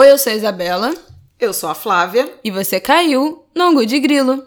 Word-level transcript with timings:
Oi, 0.00 0.10
eu 0.10 0.16
sou 0.16 0.32
a 0.32 0.34
Isabela. 0.34 0.94
Eu 1.38 1.52
sou 1.52 1.68
a 1.68 1.74
Flávia. 1.74 2.26
E 2.42 2.50
você 2.50 2.80
caiu 2.80 3.44
no 3.54 3.64
Angu 3.64 3.84
de 3.84 4.00
Grilo. 4.00 4.42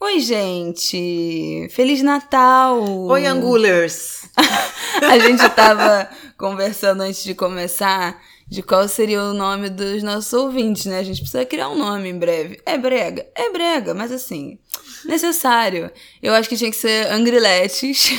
Oi, 0.00 0.18
gente! 0.18 1.68
Feliz 1.70 2.02
Natal! 2.02 2.82
Oi, 2.82 3.26
Angulers! 3.26 4.28
a 5.08 5.16
gente 5.20 5.48
tava 5.50 6.10
conversando 6.36 7.02
antes 7.02 7.22
de 7.22 7.32
começar 7.32 8.20
de 8.48 8.60
qual 8.60 8.88
seria 8.88 9.22
o 9.22 9.32
nome 9.32 9.70
dos 9.70 10.02
nossos 10.02 10.32
ouvintes, 10.32 10.86
né? 10.86 10.98
A 10.98 11.04
gente 11.04 11.20
precisa 11.20 11.46
criar 11.46 11.68
um 11.68 11.78
nome 11.78 12.08
em 12.08 12.18
breve. 12.18 12.60
É 12.66 12.76
brega? 12.76 13.24
É 13.36 13.52
brega, 13.52 13.94
mas 13.94 14.10
assim, 14.10 14.58
necessário. 15.04 15.92
Eu 16.20 16.34
acho 16.34 16.48
que 16.48 16.56
tinha 16.56 16.72
que 16.72 16.76
ser 16.76 17.06
Angriletes. 17.12 18.10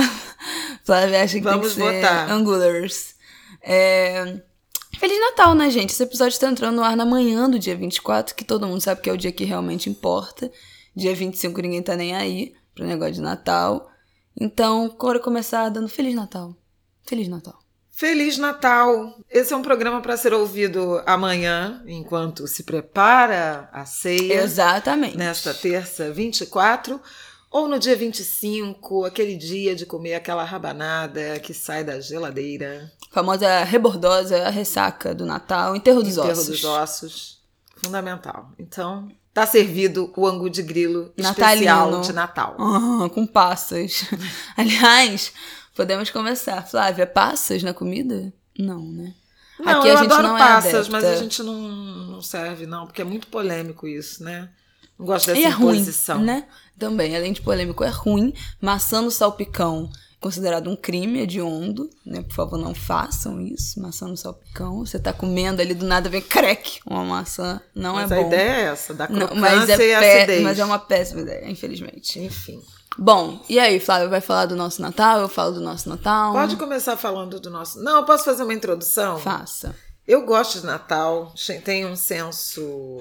Flávia 0.84 1.22
acha 1.22 1.38
que 1.38 1.44
Vamos 1.44 1.74
tem 1.74 1.86
que 1.86 1.92
votar. 1.94 2.26
ser 2.26 2.34
Angulers. 2.34 3.19
É... 3.62 4.40
Feliz 4.98 5.20
Natal, 5.20 5.54
né, 5.54 5.70
gente? 5.70 5.90
Esse 5.90 6.02
episódio 6.02 6.38
tá 6.38 6.48
entrando 6.48 6.76
no 6.76 6.84
ar 6.84 6.96
na 6.96 7.06
manhã 7.06 7.48
do 7.48 7.58
dia 7.58 7.76
24, 7.76 8.34
que 8.34 8.44
todo 8.44 8.66
mundo 8.66 8.80
sabe 8.80 9.00
que 9.00 9.08
é 9.08 9.12
o 9.12 9.16
dia 9.16 9.32
que 9.32 9.44
realmente 9.44 9.88
importa. 9.88 10.50
Dia 10.94 11.14
25 11.14 11.60
ninguém 11.62 11.82
tá 11.82 11.96
nem 11.96 12.14
aí 12.14 12.54
pro 12.74 12.84
negócio 12.84 13.14
de 13.14 13.20
Natal. 13.20 13.88
Então, 14.38 14.96
bora 14.98 15.18
começar 15.18 15.68
dando 15.68 15.88
Feliz 15.88 16.14
Natal. 16.14 16.54
Feliz 17.06 17.28
Natal. 17.28 17.58
Feliz 18.00 18.38
Natal! 18.38 19.14
Esse 19.28 19.52
é 19.52 19.56
um 19.56 19.60
programa 19.60 20.00
para 20.00 20.16
ser 20.16 20.32
ouvido 20.32 21.02
amanhã, 21.04 21.82
enquanto 21.86 22.46
se 22.46 22.62
prepara 22.62 23.68
a 23.72 23.84
ceia. 23.84 24.42
Exatamente. 24.42 25.18
Nesta 25.18 25.52
terça 25.52 26.10
24, 26.10 26.98
ou 27.50 27.66
no 27.68 27.78
dia 27.78 27.96
25, 27.96 29.04
aquele 29.04 29.34
dia 29.36 29.74
de 29.74 29.84
comer 29.84 30.14
aquela 30.14 30.44
rabanada 30.44 31.38
que 31.40 31.52
sai 31.52 31.82
da 31.82 32.00
geladeira. 32.00 32.90
Famosa 33.10 33.64
rebordosa, 33.64 34.46
a 34.46 34.50
ressaca 34.50 35.14
do 35.14 35.26
Natal, 35.26 35.74
enterro 35.74 36.02
dos 36.02 36.16
enterro 36.16 36.30
ossos. 36.30 36.46
dos 36.46 36.64
ossos. 36.64 37.40
Fundamental. 37.76 38.52
Então, 38.58 39.08
tá 39.34 39.46
servido 39.46 40.12
o 40.16 40.26
angu 40.26 40.48
de 40.50 40.62
grilo 40.62 41.12
Natalino. 41.16 41.52
especial 41.54 42.00
de 42.02 42.12
Natal. 42.12 42.56
Ah, 42.58 43.08
com 43.08 43.26
passas. 43.26 44.04
Aliás, 44.56 45.32
podemos 45.74 46.10
começar. 46.10 46.62
Flávia, 46.68 47.06
passas 47.06 47.62
na 47.62 47.74
comida? 47.74 48.32
Não, 48.58 48.80
né? 48.82 49.14
Não, 49.58 49.78
Aqui 49.80 49.88
eu 49.88 49.94
a 49.98 50.02
gente 50.02 50.12
adoro 50.12 50.28
não 50.28 50.36
é 50.36 50.40
passas, 50.40 50.88
mas 50.88 51.04
a 51.04 51.16
gente 51.16 51.42
não, 51.42 51.54
não 51.60 52.22
serve, 52.22 52.64
não, 52.66 52.86
porque 52.86 53.02
é 53.02 53.04
muito 53.04 53.26
polêmico 53.26 53.86
isso, 53.88 54.22
né? 54.22 54.48
Não 54.98 55.06
gosto 55.06 55.26
dessa 55.26 55.38
E 55.40 55.44
é 55.44 55.48
ruim, 55.48 55.76
imposição. 55.76 56.20
né? 56.22 56.46
Também, 56.80 57.14
além 57.14 57.32
de 57.34 57.42
polêmico, 57.42 57.84
é 57.84 57.88
ruim. 57.90 58.32
Maçã 58.60 59.02
no 59.02 59.10
salpicão, 59.10 59.90
considerado 60.18 60.70
um 60.70 60.74
crime 60.74 61.20
hediondo, 61.20 61.90
né? 62.04 62.22
Por 62.22 62.34
favor, 62.34 62.58
não 62.58 62.74
façam 62.74 63.38
isso. 63.38 63.80
Maçã 63.80 64.08
no 64.08 64.16
salpicão. 64.16 64.78
Você 64.84 64.98
tá 64.98 65.12
comendo 65.12 65.60
ali, 65.60 65.74
do 65.74 65.84
nada 65.84 66.08
vem 66.08 66.22
crack 66.22 66.80
uma 66.86 67.04
maçã. 67.04 67.60
Não 67.74 67.94
mas 67.94 68.10
é 68.10 68.14
a 68.14 68.20
bom. 68.22 68.26
ideia 68.28 68.50
é 68.50 68.60
essa, 68.62 68.94
da 68.94 69.06
Não, 69.08 69.28
crocância 69.28 69.40
mas, 69.40 69.68
é 69.68 69.86
e 69.86 69.94
acidez. 69.94 70.42
mas 70.42 70.58
é 70.58 70.64
uma 70.64 70.78
péssima 70.78 71.20
ideia, 71.20 71.50
infelizmente. 71.50 72.18
Enfim. 72.18 72.60
Bom, 72.98 73.40
e 73.48 73.58
aí, 73.58 73.78
Flávia, 73.78 74.08
vai 74.08 74.20
falar 74.20 74.46
do 74.46 74.56
nosso 74.56 74.82
Natal? 74.82 75.20
Eu 75.20 75.28
falo 75.28 75.52
do 75.52 75.60
nosso 75.60 75.88
Natal? 75.88 76.32
Pode 76.32 76.56
começar 76.56 76.96
falando 76.96 77.38
do 77.38 77.50
nosso... 77.50 77.78
Não, 77.80 77.98
eu 77.98 78.04
posso 78.04 78.24
fazer 78.24 78.42
uma 78.42 78.54
introdução? 78.54 79.18
Faça. 79.18 79.76
Eu 80.06 80.24
gosto 80.26 80.60
de 80.60 80.66
Natal, 80.66 81.32
tem 81.64 81.86
um 81.86 81.94
senso 81.94 82.98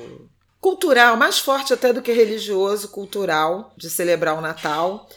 cultural, 0.62 1.16
mais 1.16 1.40
forte 1.40 1.74
até 1.74 1.94
do 1.94 2.02
que 2.02 2.12
religioso, 2.12 2.90
cultural, 2.90 3.74
de 3.78 3.90
celebrar 3.90 4.38
o 4.38 4.42
Natal. 4.42 5.08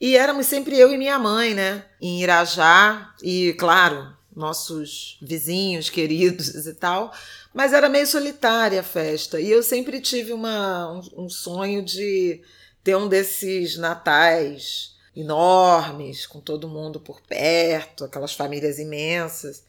E 0.00 0.16
éramos 0.16 0.46
sempre 0.46 0.78
eu 0.78 0.92
e 0.92 0.98
minha 0.98 1.18
mãe, 1.18 1.54
né? 1.54 1.84
Em 2.00 2.22
Irajá, 2.22 3.14
e 3.22 3.54
claro, 3.54 4.14
nossos 4.34 5.18
vizinhos 5.22 5.88
queridos 5.90 6.48
e 6.66 6.74
tal. 6.74 7.12
Mas 7.52 7.72
era 7.72 7.88
meio 7.88 8.06
solitária 8.06 8.80
a 8.80 8.84
festa. 8.84 9.40
E 9.40 9.50
eu 9.50 9.62
sempre 9.62 10.00
tive 10.00 10.32
uma, 10.32 10.92
um, 10.92 11.24
um 11.24 11.28
sonho 11.28 11.84
de 11.84 12.42
ter 12.82 12.96
um 12.96 13.08
desses 13.08 13.76
natais 13.76 14.94
enormes, 15.16 16.26
com 16.26 16.40
todo 16.40 16.68
mundo 16.68 16.98
por 16.98 17.20
perto, 17.20 18.04
aquelas 18.04 18.32
famílias 18.32 18.78
imensas 18.78 19.62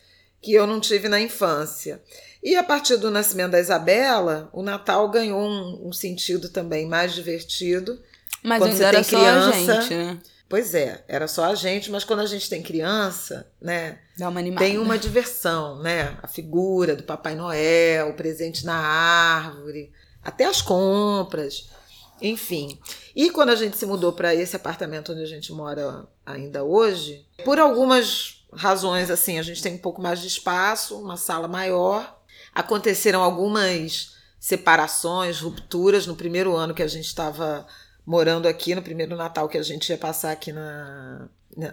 que 0.46 0.54
eu 0.54 0.68
não 0.68 0.80
tive 0.80 1.10
na 1.10 1.20
infância. 1.20 2.00
E 2.44 2.56
a 2.56 2.62
partir 2.62 2.98
do 2.98 3.10
nascimento 3.10 3.54
da 3.54 3.60
Isabela, 3.60 4.48
o 4.54 4.62
Natal 4.62 5.10
ganhou 5.10 5.42
um, 5.42 5.88
um 5.88 5.92
sentido 5.92 6.50
também 6.50 6.88
mais 6.88 7.14
divertido. 7.16 8.00
Mas 8.44 8.60
Quando 8.60 8.74
você 8.78 8.84
era 8.84 8.98
tem 9.02 9.04
só 9.04 9.18
criança- 9.18 9.78
a 9.78 9.82
gente, 9.82 9.94
né? 9.96 10.20
Pois 10.48 10.76
é, 10.76 11.04
era 11.08 11.28
só 11.28 11.46
a 11.46 11.56
gente, 11.56 11.90
mas 11.90 12.04
quando 12.04 12.20
a 12.20 12.26
gente 12.28 12.48
tem 12.48 12.62
criança, 12.62 13.48
né, 13.60 13.98
Dá 14.16 14.30
uma 14.30 14.40
animada. 14.40 14.64
tem 14.64 14.78
uma 14.78 14.96
diversão, 15.00 15.82
né? 15.82 16.16
A 16.22 16.28
figura 16.28 16.96
do 16.96 17.02
Papai 17.02 17.34
Noel, 17.34 18.10
o 18.10 18.14
presente 18.14 18.64
na 18.64 18.76
árvore, 18.78 19.92
até 20.24 20.46
as 20.46 20.62
compras, 20.62 21.68
enfim. 22.22 22.78
E 23.16 23.32
quando 23.32 23.50
a 23.50 23.56
gente 23.56 23.76
se 23.76 23.88
mudou 23.88 24.14
para 24.14 24.36
esse 24.36 24.56
apartamento 24.56 25.12
onde 25.14 25.24
a 25.24 25.28
gente 25.28 25.52
mora 25.52 26.06
ainda 26.24 26.64
hoje, 26.64 27.26
por 27.44 27.58
algumas 27.60 28.45
razões 28.56 29.10
assim, 29.10 29.38
a 29.38 29.44
gente 29.44 29.62
tem 29.62 29.76
um 29.76 29.80
pouco 29.80 30.02
mais 30.02 30.20
de 30.20 30.28
espaço, 30.28 31.00
uma 31.00 31.18
sala 31.18 31.48
maior. 31.48 32.20
Aconteceram 32.54 33.22
algumas 33.22 34.16
separações, 34.40 35.40
rupturas 35.40 36.06
no 36.06 36.16
primeiro 36.16 36.56
ano 36.56 36.74
que 36.74 36.84
a 36.84 36.88
gente 36.88 37.08
estava 37.08 37.66
morando 38.06 38.48
aqui, 38.48 38.76
no 38.76 38.82
primeiro 38.82 39.16
Natal 39.16 39.50
que 39.50 39.58
a 39.58 39.64
gente 39.64 39.90
ia 39.90 39.98
passar 39.98 40.32
aqui 40.32 40.52
na, 40.52 41.28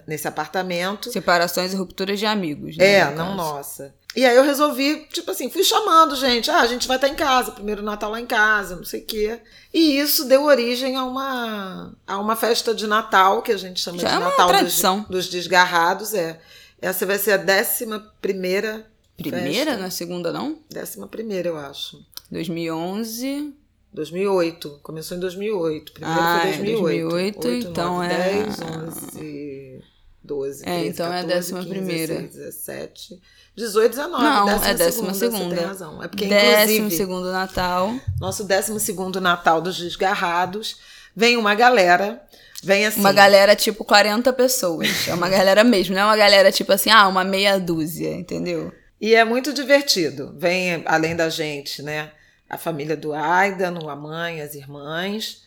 nesse 0.07 0.27
apartamento. 0.27 1.13
Separações 1.13 1.73
e 1.73 1.77
rupturas 1.77 2.19
de 2.19 2.27
amigos, 2.27 2.77
né? 2.77 2.93
É, 2.95 3.05
no 3.05 3.17
não 3.17 3.25
caso. 3.27 3.37
nossa. 3.37 3.95
E 4.15 4.27
aí 4.27 4.37
eu 4.37 4.45
resolvi, 4.45 5.07
tipo 5.11 5.31
assim, 5.31 5.51
fui 5.51 5.65
chamando 5.65 6.15
gente. 6.17 6.51
Ah, 6.51 6.61
a 6.61 6.67
gente 6.67 6.87
vai 6.87 6.97
estar 6.97 7.09
em 7.09 7.15
casa, 7.15 7.51
primeiro 7.51 7.83
Natal 7.83 8.11
lá 8.11 8.21
em 8.21 8.27
casa, 8.27 8.77
não 8.77 8.85
sei 8.85 9.01
o 9.01 9.07
quê. 9.07 9.41
E 9.73 9.99
isso 9.99 10.27
deu 10.27 10.45
origem 10.45 10.97
a 10.97 11.05
uma, 11.05 11.95
a 12.07 12.19
uma 12.19 12.37
festa 12.37 12.75
de 12.75 12.87
Natal, 12.87 13.41
que 13.41 13.53
a 13.53 13.57
gente 13.57 13.81
chama 13.81 13.99
Já 13.99 14.09
de 14.09 14.15
é 14.17 14.19
Natal 14.19 14.53
dos, 14.53 14.83
dos 15.09 15.29
Desgarrados. 15.29 16.13
É. 16.15 16.39
Essa 16.83 17.07
vai 17.07 17.17
ser 17.19 17.33
a 17.33 17.37
décima 17.39 18.01
primeira. 18.21 18.87
Primeira, 19.17 19.71
festa. 19.71 19.77
na 19.77 19.91
segunda 19.91 20.33
não? 20.33 20.59
Décima 20.69 21.07
primeira, 21.07 21.49
eu 21.49 21.57
acho. 21.57 22.05
2011. 22.31 23.55
2008. 23.93 24.81
Começou 24.83 25.17
em 25.17 25.21
2008. 25.21 25.93
Primeiro 25.93 26.21
Ah, 26.21 26.41
foi 26.41 26.51
é, 26.51 26.57
2008. 26.57 27.09
2008, 27.11 27.49
8, 27.49 27.69
então 27.69 27.95
9, 27.99 28.13
é- 28.13 28.17
10, 28.43 28.59
11, 28.63 29.85
12, 30.25 30.63
É, 30.63 30.65
13, 30.65 30.89
então 30.89 31.07
é 31.07 31.09
a 31.09 31.13
14, 31.23 31.35
décima 31.35 31.59
15, 31.61 31.71
primeira. 31.71 32.15
16, 32.15 32.35
17, 32.37 33.23
18, 33.55 33.91
19. 33.91 34.25
Não, 34.25 34.49
é 34.49 34.53
décima 34.55 34.75
décima 34.75 34.91
segunda, 34.93 35.15
Você 35.15 35.31
segunda. 35.31 35.57
tem 35.57 35.65
razão. 35.67 36.03
É 36.03 36.09
porque, 36.09 36.27
Décimo 36.27 36.91
segundo 36.91 37.31
Natal. 37.31 37.95
nosso 38.19 38.45
décimo 38.45 38.81
segundo 38.81 39.21
Natal 39.21 39.61
dos 39.61 39.77
Desgarrados, 39.79 40.79
vem 41.15 41.37
uma 41.37 41.55
galera, 41.55 42.23
vem 42.63 42.87
assim... 42.87 43.01
Uma 43.01 43.13
galera 43.13 43.55
tipo 43.57 43.85
40 43.85 44.33
pessoas. 44.33 45.09
É 45.09 45.15
uma 45.15 45.29
galera 45.29 45.65
mesmo, 45.65 45.95
não 45.95 46.03
é 46.03 46.05
uma 46.05 46.17
galera 46.17 46.51
tipo 46.53 46.73
assim, 46.73 46.91
ah, 46.91 47.09
uma 47.09 47.25
meia 47.25 47.59
dúzia, 47.59 48.15
entendeu? 48.15 48.73
E 49.01 49.15
é 49.15 49.25
muito 49.25 49.53
divertido. 49.53 50.33
Vem, 50.39 50.83
além 50.87 51.17
da 51.17 51.29
gente, 51.29 51.83
né? 51.83 52.11
A 52.49 52.57
família 52.57 52.97
do 52.97 53.13
Aidan, 53.13 53.79
a 53.91 53.97
mãe, 53.97 54.41
as 54.41 54.55
irmãs. 54.55 55.43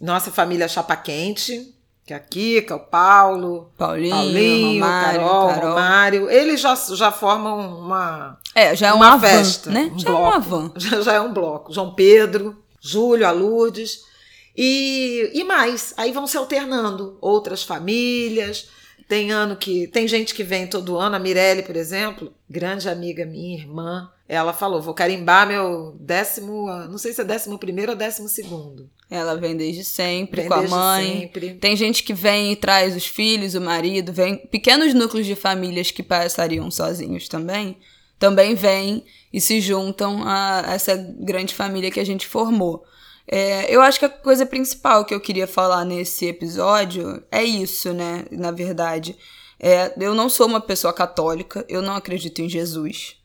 Nossa 0.00 0.30
família 0.30 0.66
Chapa 0.68 0.96
Quente, 0.96 1.72
que 2.04 2.12
é 2.12 2.16
a 2.16 2.20
Kika, 2.20 2.76
o 2.76 2.80
Paulo, 2.80 3.72
Paulinho, 3.78 4.10
Paulinho, 4.14 4.72
Romário, 4.84 5.20
Carol, 5.20 5.48
Carol. 5.48 5.68
Romário. 5.70 6.30
Eles 6.30 6.60
já, 6.60 6.74
já 6.74 7.10
formam 7.12 7.78
uma, 7.80 8.38
É, 8.54 8.74
já 8.74 8.88
é 8.88 8.92
uma 8.92 9.14
uma, 9.14 9.20
festa. 9.20 9.70
van, 9.70 9.74
né? 9.74 9.90
um 9.94 9.98
já 9.98 10.08
é 10.08 10.12
bloco. 10.12 10.24
uma 10.26 10.38
van. 10.40 10.72
Já, 10.76 11.00
já 11.00 11.12
é 11.14 11.20
um 11.20 11.32
bloco. 11.32 11.72
João 11.72 11.94
Pedro, 11.94 12.56
Júlio, 12.80 13.26
a 13.26 13.30
Lourdes. 13.30 14.00
E, 14.56 15.30
e 15.34 15.44
mais. 15.44 15.92
Aí 15.96 16.12
vão 16.12 16.26
se 16.26 16.36
alternando. 16.36 17.18
Outras 17.20 17.62
famílias. 17.62 18.68
Tem 19.08 19.30
ano 19.30 19.56
que. 19.56 19.86
Tem 19.88 20.08
gente 20.08 20.34
que 20.34 20.42
vem 20.42 20.66
todo 20.66 20.96
ano. 20.96 21.16
A 21.16 21.18
Mirelle, 21.18 21.62
por 21.62 21.76
exemplo, 21.76 22.32
grande 22.48 22.88
amiga 22.88 23.24
minha, 23.26 23.58
irmã. 23.58 24.10
Ela 24.28 24.52
falou: 24.52 24.80
vou 24.80 24.94
carimbar 24.94 25.46
meu 25.46 25.96
décimo. 26.00 26.66
Não 26.88 26.98
sei 26.98 27.12
se 27.12 27.20
é 27.20 27.24
décimo 27.24 27.58
primeiro 27.58 27.92
ou 27.92 27.98
décimo 27.98 28.28
segundo. 28.28 28.90
Ela 29.08 29.36
vem 29.36 29.56
desde 29.56 29.84
sempre 29.84 30.40
Vem 30.40 30.48
com 30.48 30.54
a 30.54 30.58
desde 30.58 30.74
mãe. 30.74 31.20
sempre. 31.20 31.54
Tem 31.54 31.76
gente 31.76 32.02
que 32.02 32.12
vem 32.12 32.52
e 32.52 32.56
traz 32.56 32.96
os 32.96 33.06
filhos, 33.06 33.54
o 33.54 33.60
marido, 33.60 34.12
vem 34.12 34.36
pequenos 34.36 34.92
núcleos 34.94 35.26
de 35.26 35.36
famílias 35.36 35.92
que 35.92 36.02
passariam 36.02 36.68
sozinhos 36.72 37.28
também, 37.28 37.78
também 38.18 38.56
vêm 38.56 39.04
e 39.32 39.40
se 39.40 39.60
juntam 39.60 40.26
a 40.26 40.64
essa 40.74 40.96
grande 41.20 41.54
família 41.54 41.90
que 41.90 42.00
a 42.00 42.04
gente 42.04 42.26
formou. 42.26 42.84
É, 43.28 43.74
eu 43.74 43.80
acho 43.80 43.98
que 43.98 44.04
a 44.04 44.08
coisa 44.08 44.46
principal 44.46 45.04
que 45.04 45.14
eu 45.14 45.20
queria 45.20 45.46
falar 45.46 45.84
nesse 45.84 46.26
episódio 46.26 47.22
é 47.30 47.42
isso, 47.42 47.92
né? 47.92 48.24
Na 48.30 48.50
verdade, 48.50 49.16
É, 49.58 49.92
eu 49.98 50.14
não 50.14 50.28
sou 50.28 50.46
uma 50.46 50.60
pessoa 50.60 50.92
católica, 50.92 51.64
eu 51.66 51.80
não 51.80 51.94
acredito 51.96 52.42
em 52.42 52.48
Jesus. 52.48 53.16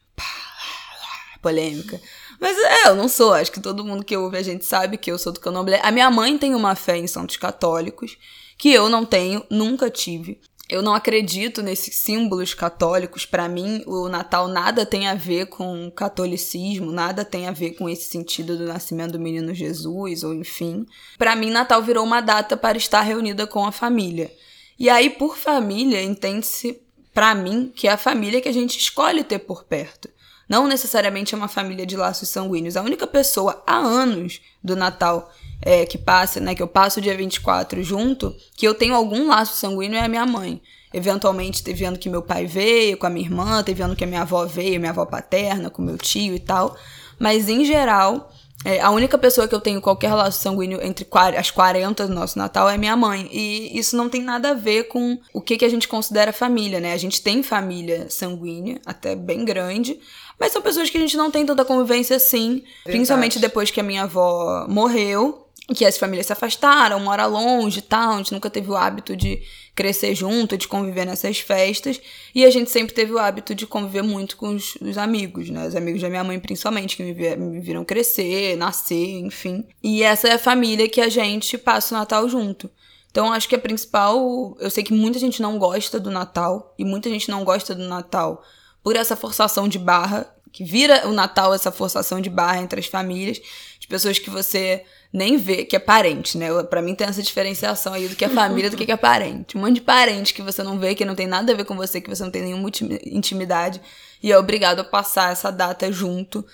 Polêmica. 1.42 2.00
Mas 2.40 2.58
é, 2.58 2.88
eu 2.88 2.96
não 2.96 3.08
sou. 3.10 3.34
Acho 3.34 3.52
que 3.52 3.60
todo 3.60 3.84
mundo 3.84 4.06
que 4.06 4.16
ouve 4.16 4.38
a 4.38 4.42
gente 4.44 4.64
sabe 4.66 4.98
que 4.98 5.12
eu 5.12 5.18
sou 5.18 5.34
do 5.34 5.40
candomblé. 5.40 5.80
A 5.84 5.92
minha 5.92 6.10
mãe 6.10 6.38
tem 6.38 6.56
uma 6.56 6.76
fé 6.76 6.98
em 6.98 7.06
santos 7.08 7.38
católicos, 7.38 8.18
que 8.58 8.72
eu 8.72 8.90
não 8.90 9.06
tenho, 9.06 9.44
nunca 9.50 9.90
tive. 9.90 10.40
Eu 10.72 10.82
não 10.82 10.96
acredito 10.96 11.62
nesses 11.62 11.98
símbolos 11.98 12.54
católicos. 12.54 13.26
Para 13.26 13.50
mim, 13.50 13.84
o 13.86 14.08
Natal 14.08 14.48
nada 14.48 14.86
tem 14.86 15.06
a 15.06 15.14
ver 15.14 15.48
com 15.48 15.92
catolicismo, 15.92 16.94
nada 16.94 17.26
tem 17.26 17.46
a 17.46 17.52
ver 17.52 17.72
com 17.72 17.90
esse 17.90 18.10
sentido 18.10 18.58
do 18.58 18.66
nascimento 18.66 19.12
do 19.12 19.20
menino 19.20 19.54
Jesus, 19.54 20.24
ou 20.24 20.34
enfim. 20.34 20.86
Para 21.18 21.36
mim, 21.36 21.52
Natal 21.52 21.84
virou 21.84 22.06
uma 22.06 22.22
data 22.22 22.56
para 22.56 22.78
estar 22.78 23.02
reunida 23.02 23.46
com 23.46 23.66
a 23.66 23.72
família. 23.74 24.32
E 24.80 24.90
aí, 24.90 25.10
por 25.10 25.36
família, 25.36 26.02
entende-se, 26.02 26.82
para 27.14 27.36
mim, 27.36 27.70
que 27.76 27.90
é 27.90 27.92
a 27.92 27.98
família 27.98 28.40
que 28.40 28.48
a 28.48 28.54
gente 28.54 28.80
escolhe 28.80 29.26
ter 29.26 29.40
por 29.40 29.66
perto. 29.66 30.10
Não 30.48 30.70
necessariamente 30.70 31.36
é 31.36 31.38
uma 31.38 31.50
família 31.50 31.86
de 31.86 31.98
laços 31.98 32.30
sanguíneos. 32.30 32.78
A 32.78 32.82
única 32.82 33.06
pessoa 33.06 33.62
há 33.68 33.76
anos 33.76 34.40
do 34.64 34.78
Natal 34.78 35.30
é, 35.62 35.86
que 35.86 35.98
passa, 35.98 36.40
né, 36.40 36.56
que 36.56 36.64
eu 36.64 36.68
passo 36.68 37.00
o 37.00 37.02
dia 37.02 37.16
24 37.16 37.84
junto, 37.84 38.36
que 38.56 38.68
eu 38.68 38.74
tenho 38.74 38.96
algum 38.96 39.28
laço 39.28 39.58
sanguíneo 39.58 39.98
é 39.98 40.04
a 40.04 40.08
minha 40.08 40.26
mãe. 40.26 40.62
Eventualmente 40.94 41.64
teve 41.64 41.86
ano 41.86 41.98
que 41.98 42.10
meu 42.10 42.22
pai 42.22 42.46
veio 42.46 42.98
com 42.98 43.06
a 43.06 43.10
minha 43.10 43.26
irmã, 43.26 43.64
teve 43.64 43.82
ano 43.82 43.96
que 43.96 44.04
a 44.04 44.08
minha 44.08 44.24
avó 44.24 44.46
veio, 44.46 44.80
minha 44.80 44.92
avó 44.92 45.06
paterna, 45.06 45.70
com 45.70 45.82
meu 45.82 45.98
tio 45.98 46.36
e 46.36 46.40
tal. 46.40 46.76
Mas 47.18 47.48
em 47.48 47.64
geral, 47.64 48.30
é, 48.66 48.80
a 48.82 48.92
única 48.92 49.18
pessoa 49.18 49.48
que 49.48 49.56
eu 49.56 49.62
tenho 49.62 49.82
qualquer 49.82 50.14
laço 50.14 50.42
sanguíneo 50.42 50.80
entre 50.84 51.08
as 51.38 51.50
40 51.50 52.08
do 52.08 52.14
nosso 52.14 52.38
Natal 52.38 52.70
é 52.70 52.78
minha 52.78 52.96
mãe. 52.96 53.30
E 53.32 53.78
isso 53.78 53.96
não 53.96 54.10
tem 54.10 54.22
nada 54.22 54.52
a 54.52 54.54
ver 54.54 54.86
com 54.90 55.18
o 55.34 55.42
que, 55.42 55.58
que 55.58 55.66
a 55.66 55.70
gente 55.70 55.88
considera 55.88 56.34
família, 56.34 56.80
né? 56.80 56.94
A 56.94 56.98
gente 56.98 57.22
tem 57.22 57.42
família 57.42 58.10
sanguínea, 58.10 58.80
até 58.86 59.16
bem 59.16 59.46
grande, 59.46 60.00
mas 60.40 60.52
são 60.52 60.62
pessoas 60.62 60.90
que 60.90 60.98
a 60.98 61.02
gente 61.02 61.16
não 61.16 61.32
tem 61.32 61.46
tanta 61.46 61.64
convivência 61.64 62.18
assim. 62.18 62.56
Verdade. 62.56 62.84
Principalmente 62.84 63.40
depois 63.40 63.72
que 63.72 63.80
a 63.80 63.84
minha 63.84 64.04
avó 64.04 64.66
morreu 64.68 65.48
que 65.74 65.86
as 65.86 65.98
famílias 65.98 66.28
se 66.28 66.34
afastaram, 66.34 67.00
mora 67.00 67.26
longe 67.26 67.80
e 67.80 67.82
tal, 67.82 68.14
a 68.14 68.18
gente 68.18 68.34
nunca 68.34 68.50
teve 68.50 68.70
o 68.70 68.76
hábito 68.76 69.16
de 69.16 69.42
crescer 69.74 70.14
junto, 70.14 70.58
de 70.58 70.68
conviver 70.68 71.06
nessas 71.06 71.40
festas, 71.40 72.02
e 72.36 72.44
a 72.44 72.50
gente 72.50 72.70
sempre 72.70 72.94
teve 72.94 73.12
o 73.12 73.20
hábito 73.20 73.56
de 73.56 73.66
conviver 73.66 74.02
muito 74.02 74.38
com 74.38 74.56
os, 74.56 74.76
os 74.76 74.98
amigos, 74.98 75.50
né, 75.50 75.68
os 75.68 75.76
amigos 75.76 76.02
da 76.02 76.10
minha 76.10 76.24
mãe 76.24 76.40
principalmente, 76.40 76.98
que 76.98 77.04
me, 77.04 77.14
me 77.14 77.60
viram 77.60 77.86
crescer, 77.86 78.56
nascer, 78.58 79.20
enfim. 79.20 79.66
E 79.82 80.04
essa 80.04 80.28
é 80.28 80.34
a 80.34 80.40
família 80.40 80.90
que 80.90 81.02
a 81.02 81.10
gente 81.10 81.58
passa 81.58 81.96
o 81.96 81.98
Natal 81.98 82.28
junto. 82.28 82.70
Então, 83.12 83.32
acho 83.32 83.48
que 83.48 83.56
a 83.56 83.60
principal. 83.60 84.56
Eu 84.60 84.70
sei 84.70 84.84
que 84.84 84.94
muita 84.94 85.20
gente 85.20 85.42
não 85.42 85.60
gosta 85.60 86.00
do 86.00 86.10
Natal, 86.10 86.74
e 86.80 86.86
muita 86.86 87.10
gente 87.10 87.30
não 87.30 87.44
gosta 87.44 87.76
do 87.76 87.84
Natal 87.84 88.42
por 88.82 88.96
essa 88.96 89.16
forçação 89.16 89.68
de 89.68 89.78
barra, 89.78 90.34
que 90.52 90.64
vira 90.64 91.08
o 91.08 91.14
Natal 91.14 91.54
essa 91.54 91.72
forçação 91.72 92.22
de 92.22 92.30
barra 92.30 92.62
entre 92.62 92.80
as 92.80 92.88
famílias, 92.88 93.40
de 93.80 93.88
pessoas 93.88 94.18
que 94.18 94.30
você 94.30 94.84
nem 95.14 95.38
vê 95.38 95.66
que 95.66 95.76
é 95.76 95.80
parente, 95.80 96.38
né? 96.38 96.48
Para 96.64 96.82
mim 96.82 96.96
tem 96.96 97.08
essa 97.08 97.22
diferenciação 97.22 97.94
aí 97.94 98.08
do 98.08 98.16
que 98.16 98.24
é 98.24 98.30
família 98.30 98.70
do 98.70 98.78
que 98.78 98.90
é 98.92 98.98
parente. 98.98 99.58
Um 99.58 99.62
monte 99.62 99.76
de 99.76 99.82
parente 99.82 100.34
que 100.34 100.42
você 100.42 100.64
não 100.64 100.80
vê, 100.80 100.96
que 100.96 101.04
não 101.04 101.16
tem 101.16 101.28
nada 101.28 101.52
a 101.52 101.56
ver 101.56 101.66
com 101.66 101.76
você, 101.76 102.00
que 102.00 102.10
você 102.10 102.24
não 102.24 102.32
tem 102.32 102.44
nenhuma 102.44 102.70
intimidade 103.06 103.82
e 104.24 104.32
é 104.32 104.38
obrigado 104.38 104.80
a 104.80 104.84
passar 104.84 105.32
essa 105.32 105.52
data 105.52 105.92
junto. 105.92 106.46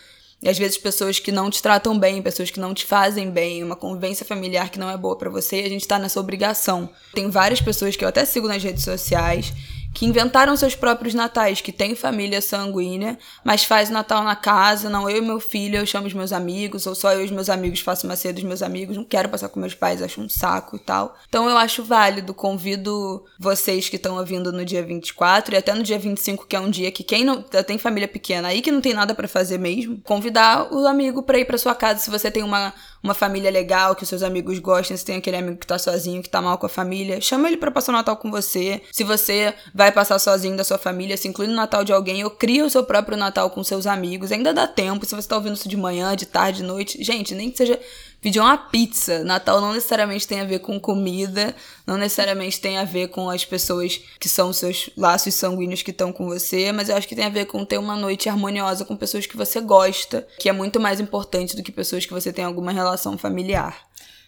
E 0.42 0.50
às 0.50 0.58
vezes 0.58 0.78
pessoas 0.78 1.20
que 1.20 1.32
não 1.32 1.50
te 1.50 1.62
tratam 1.62 1.98
bem, 1.98 2.22
pessoas 2.22 2.52
que 2.52 2.60
não 2.60 2.74
te 2.74 2.86
fazem 2.86 3.30
bem, 3.30 3.64
uma 3.64 3.76
convivência 3.76 4.26
familiar 4.26 4.70
que 4.70 4.80
não 4.80 4.90
é 4.90 4.96
boa 4.96 5.18
para 5.18 5.30
você, 5.30 5.58
a 5.58 5.70
gente 5.70 5.88
tá 5.88 5.98
nessa 5.98 6.20
obrigação. 6.20 6.90
Tem 7.14 7.30
várias 7.30 7.60
pessoas 7.60 7.96
que 7.96 8.04
eu 8.04 8.10
até 8.10 8.24
sigo 8.24 8.48
nas 8.48 8.64
redes 8.64 8.84
sociais 8.84 9.54
que 9.98 10.06
inventaram 10.06 10.56
seus 10.56 10.76
próprios 10.76 11.16
natais, 11.16 11.60
que 11.60 11.72
tem 11.72 11.96
família 11.96 12.40
sanguínea, 12.40 13.18
mas 13.44 13.64
faz 13.64 13.90
o 13.90 13.94
Natal 13.94 14.24
na 14.24 14.36
casa, 14.36 14.92
não 14.92 15.10
eu 15.10 15.18
e 15.18 15.22
meu 15.22 15.40
filho, 15.40 15.76
eu 15.76 15.88
chamo 15.88 16.06
os 16.06 16.14
meus 16.14 16.32
amigos, 16.32 16.86
ou 16.86 16.94
só 16.94 17.14
eu 17.14 17.22
e 17.22 17.26
os 17.26 17.32
meus 17.32 17.50
amigos 17.50 17.80
faço 17.80 18.06
uma 18.06 18.16
ceia 18.16 18.32
dos 18.32 18.44
meus 18.44 18.62
amigos, 18.62 18.96
não 18.96 19.04
quero 19.04 19.28
passar 19.28 19.50
com 19.50 19.60
meus 19.60 19.74
pais, 19.74 20.00
acho 20.00 20.22
um 20.22 20.30
saco 20.30 20.76
e 20.76 20.80
tal. 20.80 21.18
Então 21.28 21.50
eu 21.50 21.58
acho 21.58 21.84
válido, 21.84 22.32
convido 22.32 23.26
vocês 23.40 23.90
que 23.90 23.96
estão 23.96 24.18
ouvindo 24.18 24.52
no 24.52 24.64
dia 24.64 24.84
24 24.84 25.56
e 25.56 25.58
até 25.58 25.74
no 25.74 25.82
dia 25.82 25.98
25, 25.98 26.46
que 26.46 26.56
é 26.56 26.60
um 26.60 26.70
dia 26.70 26.92
que 26.92 27.04
quem 27.04 27.26
não 27.26 27.42
tem 27.42 27.80
família 27.80 28.08
pequena 28.08 28.50
aí 28.50 28.62
que 28.62 28.72
não 28.72 28.82
tem 28.82 28.94
nada 28.94 29.16
para 29.16 29.28
fazer 29.28 29.58
mesmo, 29.58 30.00
convidar 30.04 30.72
o 30.72 30.86
amigo 30.86 31.24
para 31.24 31.40
ir 31.40 31.46
para 31.46 31.58
sua 31.58 31.74
casa 31.74 32.02
se 32.02 32.12
você 32.12 32.30
tem 32.30 32.44
uma 32.44 32.72
uma 33.02 33.14
família 33.14 33.50
legal, 33.50 33.96
que 33.96 34.04
os 34.04 34.10
seus 34.10 34.24
amigos 34.24 34.60
gostem, 34.60 34.98
se 34.98 35.06
tem 35.06 35.18
aquele 35.18 35.38
amigo 35.38 35.58
que 35.58 35.68
tá 35.68 35.78
sozinho, 35.78 36.22
que 36.22 36.30
tá 36.30 36.42
mal 36.42 36.58
com 36.58 36.66
a 36.66 36.70
família, 36.70 37.22
chama 37.22 37.48
ele 37.48 37.58
para 37.58 37.72
passar 37.72 37.92
o 37.92 37.96
Natal 37.96 38.18
com 38.18 38.30
você. 38.30 38.82
Se 38.92 39.04
você 39.04 39.54
vai 39.74 39.92
passar 39.92 40.20
sozinho 40.20 40.58
da 40.58 40.64
sua 40.64 40.78
família, 40.78 41.18
se 41.18 41.28
inclui 41.28 41.48
no 41.48 41.54
Natal 41.54 41.84
de 41.84 41.94
alguém, 41.94 42.24
ou 42.24 42.30
cria 42.30 42.66
o 42.66 42.70
seu 42.70 42.84
próprio 42.84 43.18
Natal 43.18 43.50
com 43.50 43.64
seus 43.64 43.88
amigos. 43.88 44.32
Ainda 44.32 44.54
dá 44.54 44.68
tempo, 44.68 45.06
se 45.06 45.16
você 45.16 45.28
tá 45.28 45.36
ouvindo 45.36 45.56
isso 45.56 45.70
de 45.70 45.78
manhã, 45.78 46.16
de 46.16 46.26
tarde, 46.26 46.58
de 46.58 46.64
noite. 46.64 47.04
Gente, 47.04 47.36
nem 47.36 47.52
que 47.52 47.58
seja 47.58 47.80
pedir 48.22 48.40
uma 48.40 48.58
pizza. 48.58 49.24
Natal 49.24 49.62
não 49.62 49.74
necessariamente 49.74 50.28
tem 50.28 50.42
a 50.42 50.46
ver 50.46 50.60
com 50.60 50.80
comida, 50.80 51.56
não 51.86 51.98
necessariamente 51.98 52.60
tem 52.60 52.78
a 52.78 52.84
ver 52.84 53.10
com 53.10 53.30
as 53.30 53.46
pessoas 53.46 54.02
que 54.20 54.28
são 54.30 54.52
seus 54.52 54.90
laços 54.98 55.34
sanguíneos 55.34 55.82
que 55.82 55.92
estão 55.92 56.12
com 56.12 56.28
você, 56.28 56.72
mas 56.72 56.90
eu 56.90 56.98
acho 56.98 57.08
que 57.08 57.16
tem 57.16 57.26
a 57.26 57.30
ver 57.30 57.46
com 57.46 57.66
ter 57.66 57.78
uma 57.78 57.96
noite 57.96 58.30
harmoniosa 58.30 58.86
com 58.86 58.96
pessoas 58.96 59.26
que 59.26 59.38
você 59.38 59.62
gosta, 59.62 60.28
que 60.40 60.50
é 60.50 60.52
muito 60.52 60.80
mais 60.80 61.00
importante 61.00 61.56
do 61.56 61.64
que 61.64 61.72
pessoas 61.72 62.06
que 62.06 62.14
você 62.14 62.34
tem 62.34 62.46
alguma 62.46 62.72
relação 62.72 63.18
familiar. 63.18 63.88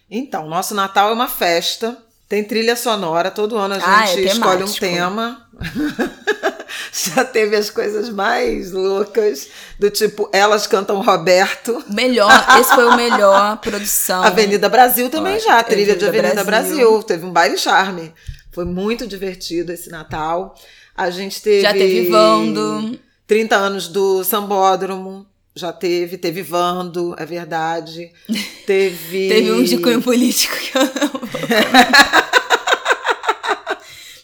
Então, 0.09 0.47
nosso 0.47 0.74
Natal 0.74 1.09
é 1.09 1.13
uma 1.13 1.27
festa, 1.27 1.97
tem 2.29 2.43
trilha 2.43 2.75
sonora, 2.75 3.31
todo 3.31 3.57
ano 3.57 3.73
a 3.73 3.77
ah, 3.77 4.05
gente 4.05 4.19
ah, 4.19 4.29
é 4.29 4.33
escolhe 4.33 4.63
um 4.63 4.71
tema. 4.71 5.49
já 6.93 7.25
teve 7.25 7.55
as 7.55 7.71
coisas 7.71 8.07
mais 8.07 8.71
loucas, 8.71 9.47
do 9.79 9.89
tipo, 9.89 10.29
elas 10.31 10.67
cantam 10.67 11.01
Roberto. 11.01 11.83
Melhor, 11.89 12.31
esse 12.59 12.75
foi 12.75 12.85
o 12.85 12.95
melhor 12.95 13.57
produção. 13.61 14.23
Avenida 14.23 14.69
Brasil 14.69 15.09
também 15.09 15.39
já, 15.39 15.63
trilha 15.63 15.93
Avenida 15.93 15.97
de 15.97 16.05
Avenida 16.05 16.43
Brasil. 16.43 16.77
Brasil. 16.77 17.03
Teve 17.03 17.25
um 17.25 17.31
baile 17.33 17.57
charme. 17.57 18.13
Foi 18.51 18.63
muito 18.63 19.07
divertido 19.07 19.71
esse 19.71 19.89
Natal. 19.89 20.53
A 20.95 21.09
gente 21.09 21.41
teve. 21.41 21.61
Já 21.61 21.73
teve 21.73 22.09
Vando. 22.09 22.99
30 23.25 23.55
anos 23.55 23.87
do 23.87 24.23
Sambódromo. 24.23 25.25
Já 25.56 25.74
teve, 25.74 26.18
teve 26.18 26.42
Vando, 26.42 27.16
é 27.18 27.25
verdade. 27.25 28.12
Teve. 28.66 29.30
teve 29.30 29.51
um 29.51 29.63
de 29.63 29.80
cunho 29.80 30.01
político 30.01 30.56
que 30.56 30.78
eu 30.78 30.84
não. 30.84 31.12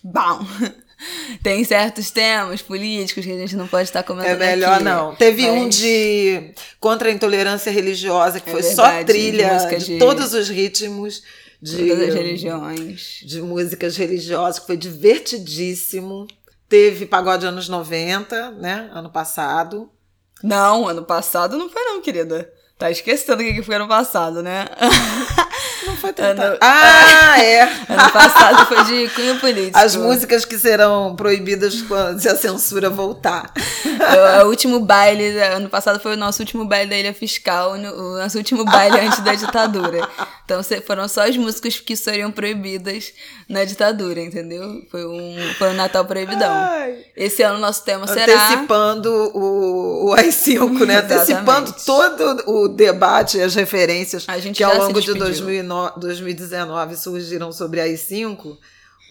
Bom. 0.14 0.46
Tem 1.44 1.64
certos 1.64 2.10
temas 2.10 2.62
políticos 2.62 3.26
que 3.26 3.32
a 3.32 3.38
gente 3.38 3.56
não 3.56 3.68
pode 3.68 3.90
estar 3.90 4.04
comentando. 4.04 4.42
É 4.42 4.56
melhor 4.56 4.76
aqui, 4.76 4.84
não. 4.84 5.16
Teve 5.16 5.44
mas... 5.44 5.52
um 5.52 5.70
de 5.70 6.54
contra 6.80 7.10
a 7.10 7.12
intolerância 7.12 7.72
religiosa, 7.72 8.40
que 8.40 8.50
é 8.50 8.54
foi 8.54 8.62
verdade, 8.62 9.00
só 9.00 9.04
trilha 9.04 9.58
de, 9.58 9.86
de, 9.86 9.98
todos 9.98 10.34
os 10.34 10.50
ritmos. 10.50 11.22
De, 11.62 11.90
todas 11.90 12.10
as 12.10 12.16
religiões. 12.16 13.20
De 13.24 13.42
músicas 13.42 13.98
religiosas, 13.98 14.60
que 14.60 14.68
foi 14.68 14.78
divertidíssimo. 14.78 16.28
Teve 16.70 17.06
pagode 17.06 17.46
anos 17.46 17.68
90, 17.68 18.52
né? 18.52 18.90
Ano 18.94 19.10
passado. 19.10 19.90
Não, 20.44 20.88
ano 20.88 21.04
passado 21.06 21.58
não 21.58 21.70
foi, 21.70 21.84
não, 21.84 22.02
querida. 22.02 22.52
Tá 22.78 22.92
esquecendo 22.92 23.42
o 23.42 23.46
que 23.46 23.64
foi 23.64 23.76
ano 23.76 23.88
passado, 23.88 24.44
né? 24.44 24.66
Não 25.88 25.96
foi 25.96 26.12
tão 26.14 26.26
ano... 26.26 26.58
Ah, 26.60 27.42
é! 27.42 27.62
ano 27.88 28.12
passado 28.12 28.66
foi 28.66 28.84
de 28.84 29.10
cunho 29.16 29.40
político. 29.40 29.78
As 29.78 29.96
músicas 29.96 30.44
que 30.44 30.60
serão 30.60 31.16
proibidas 31.16 31.82
quando, 31.84 32.20
se 32.20 32.28
a 32.28 32.36
censura 32.36 32.90
voltar. 32.90 33.50
É 34.38 34.44
o, 34.44 34.50
último 34.50 34.82
baile, 34.82 35.40
ano 35.40 35.70
passado 35.70 36.02
foi 36.02 36.16
o 36.16 36.18
nosso 36.18 36.42
último 36.42 36.66
baile 36.66 36.90
da 36.90 36.98
Ilha 36.98 37.14
Fiscal, 37.14 37.72
o 37.72 38.18
nosso 38.18 38.38
último 38.38 38.66
baile 38.66 39.00
antes 39.00 39.20
da 39.20 39.34
ditadura. 39.34 40.06
Então 40.44 40.62
foram 40.86 41.08
só 41.08 41.28
as 41.28 41.38
músicas 41.38 41.80
que 41.80 41.96
seriam 41.96 42.30
proibidas 42.30 43.14
na 43.48 43.64
ditadura, 43.64 44.20
entendeu? 44.20 44.86
Foi 44.92 45.06
um, 45.06 45.38
foi 45.58 45.70
um 45.70 45.74
Natal 45.74 46.04
proibidão. 46.06 46.52
Ai. 46.54 46.98
Esse 47.16 47.42
ano 47.42 47.58
nosso 47.58 47.84
tema 47.84 48.06
será. 48.06 48.48
Antecipando 48.48 49.10
o, 49.34 50.10
o 50.10 50.14
AI-5, 50.14 50.86
né? 50.86 50.98
Antecipando 50.98 51.74
todo 51.86 52.44
o 52.48 52.65
debate 52.68 53.38
e 53.38 53.42
as 53.42 53.56
referências 53.56 54.26
que 54.54 54.64
ao 54.64 54.78
longo 54.78 55.02
de 55.02 55.14
2009, 55.14 56.00
2019 56.00 56.96
surgiram 56.96 57.52
sobre 57.52 57.82
AI-5 57.82 58.58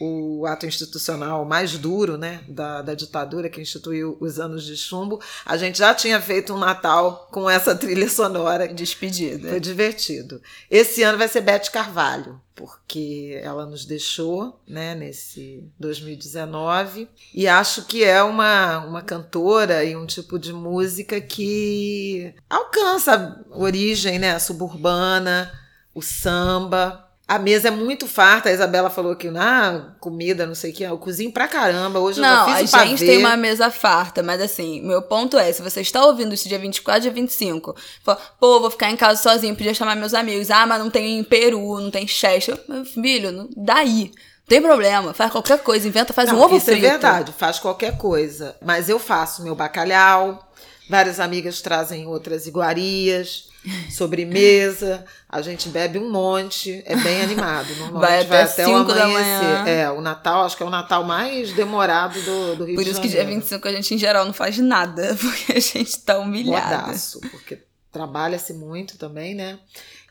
o 0.00 0.44
ato 0.46 0.66
institucional 0.66 1.44
mais 1.44 1.78
duro 1.78 2.16
né, 2.16 2.42
da, 2.48 2.82
da 2.82 2.94
ditadura 2.94 3.48
que 3.48 3.60
instituiu 3.60 4.16
os 4.20 4.40
anos 4.40 4.64
de 4.64 4.76
chumbo, 4.76 5.20
a 5.46 5.56
gente 5.56 5.78
já 5.78 5.94
tinha 5.94 6.20
feito 6.20 6.52
um 6.52 6.58
Natal 6.58 7.28
com 7.30 7.48
essa 7.48 7.74
trilha 7.74 8.08
sonora. 8.08 8.66
Despedida. 8.74 9.50
Foi 9.50 9.60
divertido. 9.60 10.42
Esse 10.70 11.02
ano 11.02 11.18
vai 11.18 11.28
ser 11.28 11.42
Beth 11.42 11.70
Carvalho, 11.72 12.40
porque 12.54 13.40
ela 13.42 13.66
nos 13.66 13.84
deixou 13.84 14.60
né, 14.66 14.94
nesse 14.94 15.64
2019 15.78 17.08
e 17.32 17.46
acho 17.46 17.84
que 17.84 18.04
é 18.04 18.22
uma, 18.22 18.84
uma 18.86 19.02
cantora 19.02 19.84
e 19.84 19.94
um 19.96 20.06
tipo 20.06 20.38
de 20.38 20.52
música 20.52 21.20
que 21.20 22.34
alcança 22.48 23.44
a 23.50 23.56
origem 23.56 24.18
né, 24.18 24.38
suburbana, 24.38 25.52
o 25.94 26.02
samba, 26.02 27.04
a 27.26 27.38
mesa 27.38 27.68
é 27.68 27.70
muito 27.70 28.06
farta. 28.06 28.50
A 28.50 28.52
Isabela 28.52 28.90
falou 28.90 29.16
que, 29.16 29.28
ah, 29.28 29.94
comida, 29.98 30.46
não 30.46 30.54
sei 30.54 30.70
o 30.70 30.74
que. 30.74 30.82
Eu 30.82 30.98
cozinho 30.98 31.32
pra 31.32 31.48
caramba. 31.48 31.98
Hoje 31.98 32.20
não, 32.20 32.48
eu 32.50 32.56
fiz 32.58 32.74
a 32.74 32.84
gente 32.84 33.04
tem 33.04 33.18
uma 33.18 33.36
mesa 33.36 33.70
farta, 33.70 34.22
mas 34.22 34.42
assim, 34.42 34.82
meu 34.82 35.00
ponto 35.00 35.38
é: 35.38 35.50
se 35.50 35.62
você 35.62 35.80
está 35.80 36.04
ouvindo 36.04 36.34
isso 36.34 36.48
dia 36.48 36.58
24, 36.58 37.02
dia 37.02 37.10
25, 37.10 37.74
fala, 38.02 38.20
pô, 38.38 38.60
vou 38.60 38.70
ficar 38.70 38.90
em 38.90 38.96
casa 38.96 39.22
sozinho, 39.22 39.56
podia 39.56 39.72
chamar 39.72 39.96
meus 39.96 40.12
amigos. 40.12 40.50
Ah, 40.50 40.66
mas 40.66 40.78
não 40.78 40.90
tem 40.90 41.24
Peru, 41.24 41.80
não 41.80 41.90
tem 41.90 42.06
Chester. 42.06 42.58
Meu 42.68 42.84
filho, 42.84 43.48
daí. 43.56 44.12
Tem 44.46 44.60
problema, 44.60 45.14
faz 45.14 45.32
qualquer 45.32 45.58
coisa, 45.60 45.88
inventa, 45.88 46.12
faz 46.12 46.28
Não, 46.28 46.38
um 46.38 46.42
ovo 46.42 46.56
isso 46.58 46.66
frito. 46.66 46.84
é 46.84 46.90
verdade, 46.90 47.32
faz 47.32 47.58
qualquer 47.58 47.96
coisa. 47.96 48.54
Mas 48.62 48.90
eu 48.90 48.98
faço 48.98 49.42
meu 49.42 49.54
bacalhau, 49.54 50.46
várias 50.86 51.18
amigas 51.18 51.62
trazem 51.62 52.06
outras 52.06 52.46
iguarias, 52.46 53.48
sobremesa, 53.90 55.04
a 55.28 55.40
gente 55.42 55.68
bebe 55.68 55.98
um 55.98 56.10
monte, 56.10 56.82
é 56.86 56.96
bem 56.96 57.22
animado. 57.22 57.74
Normalmente 57.76 58.26
Vai 58.26 58.42
até 58.42 58.64
o 58.64 58.66
cinco 58.66 58.92
da 58.92 59.04
amanhecer. 59.04 59.68
É, 59.68 59.90
o 59.90 60.00
Natal, 60.00 60.44
acho 60.44 60.56
que 60.56 60.62
é 60.62 60.66
o 60.66 60.70
Natal 60.70 61.04
mais 61.04 61.52
demorado 61.52 62.20
do, 62.22 62.56
do 62.56 62.64
Rio 62.64 62.74
Por 62.76 62.84
de 62.84 62.90
isso 62.90 63.00
que 63.00 63.08
Janeiro. 63.08 63.30
dia 63.30 63.40
25 63.40 63.68
a 63.68 63.72
gente, 63.72 63.94
em 63.94 63.98
geral, 63.98 64.24
não 64.24 64.32
faz 64.32 64.58
nada, 64.58 65.16
porque 65.20 65.52
a 65.52 65.60
gente 65.60 65.98
tá 66.00 66.18
humilhada. 66.18 66.76
Mordaço, 66.78 67.20
porque 67.30 67.58
trabalha-se 67.90 68.52
muito 68.52 68.98
também, 68.98 69.34
né? 69.34 69.58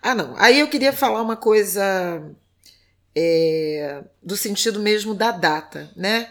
Ah, 0.01 0.15
não. 0.15 0.35
Aí 0.37 0.59
eu 0.59 0.67
queria 0.67 0.91
falar 0.91 1.21
uma 1.21 1.35
coisa 1.37 2.21
é, 3.15 4.03
do 4.21 4.35
sentido 4.35 4.79
mesmo 4.79 5.13
da 5.13 5.31
data, 5.31 5.89
né? 5.95 6.29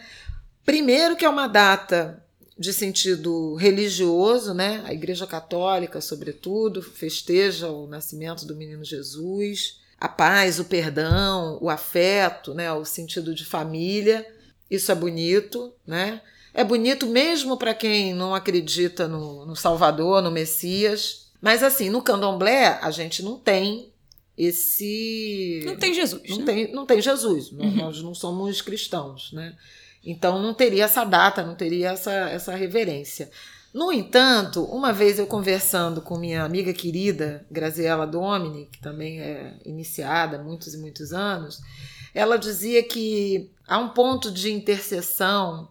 Primeiro 0.64 1.16
que 1.16 1.24
é 1.24 1.28
uma 1.28 1.48
data 1.48 2.21
de 2.62 2.72
sentido 2.72 3.56
religioso, 3.56 4.54
né? 4.54 4.82
A 4.86 4.94
Igreja 4.94 5.26
Católica, 5.26 6.00
sobretudo, 6.00 6.80
festeja 6.80 7.68
o 7.68 7.88
nascimento 7.88 8.46
do 8.46 8.54
menino 8.54 8.84
Jesus, 8.84 9.80
a 9.98 10.08
paz, 10.08 10.60
o 10.60 10.64
perdão, 10.64 11.58
o 11.60 11.68
afeto, 11.68 12.54
né? 12.54 12.72
O 12.72 12.84
sentido 12.84 13.34
de 13.34 13.44
família. 13.44 14.24
Isso 14.70 14.92
é 14.92 14.94
bonito, 14.94 15.74
né? 15.84 16.22
É 16.54 16.62
bonito 16.62 17.04
mesmo 17.08 17.56
para 17.56 17.74
quem 17.74 18.14
não 18.14 18.32
acredita 18.32 19.08
no, 19.08 19.44
no 19.44 19.56
Salvador, 19.56 20.22
no 20.22 20.30
Messias. 20.30 21.32
Mas 21.40 21.64
assim, 21.64 21.90
no 21.90 22.00
candomblé 22.00 22.78
a 22.80 22.92
gente 22.92 23.24
não 23.24 23.40
tem 23.40 23.90
esse. 24.38 25.62
Não 25.64 25.76
tem 25.76 25.92
Jesus, 25.92 26.30
Não 26.30 26.38
né? 26.38 26.44
tem, 26.44 26.72
não 26.72 26.86
tem 26.86 27.02
Jesus. 27.02 27.50
Uhum. 27.50 27.72
Nós 27.72 28.00
não 28.00 28.14
somos 28.14 28.62
cristãos, 28.62 29.32
né? 29.32 29.56
Então 30.04 30.40
não 30.40 30.52
teria 30.52 30.84
essa 30.84 31.04
data, 31.04 31.42
não 31.42 31.54
teria 31.54 31.90
essa, 31.90 32.12
essa 32.12 32.54
reverência. 32.54 33.30
No 33.72 33.90
entanto, 33.90 34.64
uma 34.64 34.92
vez 34.92 35.18
eu 35.18 35.26
conversando 35.26 36.02
com 36.02 36.18
minha 36.18 36.42
amiga 36.42 36.74
querida, 36.74 37.46
Graziela 37.50 38.06
Domini, 38.06 38.68
que 38.70 38.80
também 38.80 39.20
é 39.20 39.56
iniciada 39.64 40.36
há 40.36 40.42
muitos 40.42 40.74
e 40.74 40.78
muitos 40.78 41.12
anos, 41.12 41.60
ela 42.14 42.36
dizia 42.36 42.82
que 42.82 43.50
há 43.66 43.78
um 43.78 43.88
ponto 43.88 44.30
de 44.30 44.52
interseção, 44.52 45.70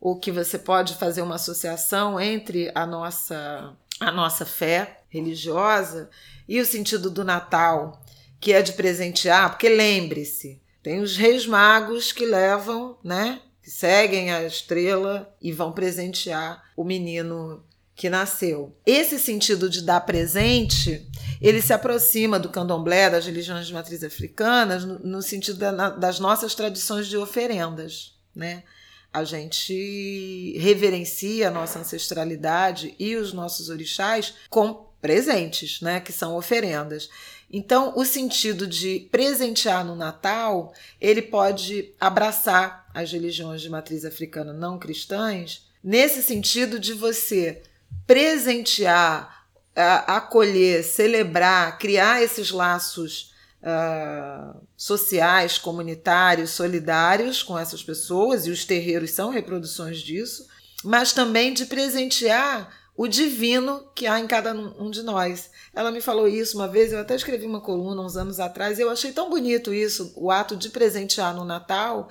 ou 0.00 0.18
que 0.18 0.32
você 0.32 0.58
pode 0.58 0.94
fazer 0.94 1.20
uma 1.20 1.34
associação 1.34 2.18
entre 2.18 2.72
a 2.74 2.86
nossa, 2.86 3.76
a 4.00 4.10
nossa 4.10 4.46
fé 4.46 5.02
religiosa 5.10 6.08
e 6.48 6.58
o 6.60 6.64
sentido 6.64 7.10
do 7.10 7.22
Natal, 7.22 8.02
que 8.40 8.54
é 8.54 8.62
de 8.62 8.72
presentear, 8.72 9.50
porque 9.50 9.68
lembre-se, 9.68 10.61
tem 10.82 11.00
os 11.00 11.16
reis 11.16 11.46
magos 11.46 12.12
que 12.12 12.26
levam, 12.26 12.98
né? 13.04 13.40
Que 13.62 13.70
seguem 13.70 14.32
a 14.32 14.42
estrela 14.44 15.32
e 15.40 15.52
vão 15.52 15.70
presentear 15.72 16.62
o 16.76 16.82
menino 16.84 17.64
que 17.94 18.10
nasceu. 18.10 18.74
Esse 18.84 19.18
sentido 19.20 19.68
de 19.70 19.82
dar 19.82 20.00
presente, 20.00 21.06
ele 21.40 21.62
se 21.62 21.72
aproxima 21.72 22.38
do 22.38 22.48
candomblé, 22.48 23.08
das 23.10 23.26
religiões 23.26 23.66
de 23.66 23.72
matriz 23.74 24.02
africanas, 24.02 24.84
no, 24.84 24.98
no 24.98 25.22
sentido 25.22 25.58
da- 25.58 25.90
das 25.90 26.18
nossas 26.18 26.54
tradições 26.54 27.06
de 27.06 27.16
oferendas, 27.16 28.14
né? 28.34 28.64
A 29.12 29.24
gente 29.24 30.56
reverencia 30.58 31.48
a 31.48 31.50
nossa 31.50 31.78
ancestralidade 31.78 32.94
e 32.98 33.14
os 33.14 33.32
nossos 33.32 33.68
orixás 33.68 34.34
com 34.48 34.86
presentes, 35.00 35.80
né? 35.82 36.00
Que 36.00 36.12
são 36.12 36.34
oferendas. 36.36 37.10
Então, 37.52 37.92
o 37.96 38.04
sentido 38.04 38.66
de 38.66 39.08
presentear 39.12 39.84
no 39.84 39.94
Natal, 39.94 40.72
ele 40.98 41.20
pode 41.20 41.92
abraçar 42.00 42.88
as 42.94 43.12
religiões 43.12 43.60
de 43.60 43.68
matriz 43.68 44.06
africana 44.06 44.54
não 44.54 44.78
cristãs, 44.78 45.68
nesse 45.84 46.22
sentido 46.22 46.78
de 46.78 46.94
você 46.94 47.62
presentear, 48.06 49.46
acolher, 49.74 50.82
celebrar, 50.82 51.78
criar 51.78 52.22
esses 52.22 52.50
laços 52.50 53.34
ah, 53.62 54.56
sociais, 54.76 55.58
comunitários, 55.58 56.50
solidários 56.50 57.42
com 57.42 57.58
essas 57.58 57.82
pessoas, 57.82 58.46
e 58.46 58.50
os 58.50 58.64
terreiros 58.64 59.10
são 59.10 59.30
reproduções 59.30 60.00
disso, 60.00 60.46
mas 60.82 61.12
também 61.12 61.52
de 61.52 61.66
presentear 61.66 62.81
o 62.96 63.08
divino 63.08 63.88
que 63.94 64.06
há 64.06 64.20
em 64.20 64.26
cada 64.26 64.52
um 64.52 64.90
de 64.90 65.02
nós. 65.02 65.50
Ela 65.74 65.90
me 65.90 66.00
falou 66.00 66.28
isso 66.28 66.56
uma 66.56 66.68
vez, 66.68 66.92
eu 66.92 67.00
até 67.00 67.14
escrevi 67.14 67.46
uma 67.46 67.60
coluna 67.60 68.02
uns 68.02 68.16
anos 68.16 68.38
atrás, 68.38 68.78
e 68.78 68.82
eu 68.82 68.90
achei 68.90 69.12
tão 69.12 69.30
bonito 69.30 69.72
isso, 69.72 70.12
o 70.16 70.30
ato 70.30 70.56
de 70.56 70.68
presentear 70.68 71.34
no 71.34 71.44
Natal. 71.44 72.08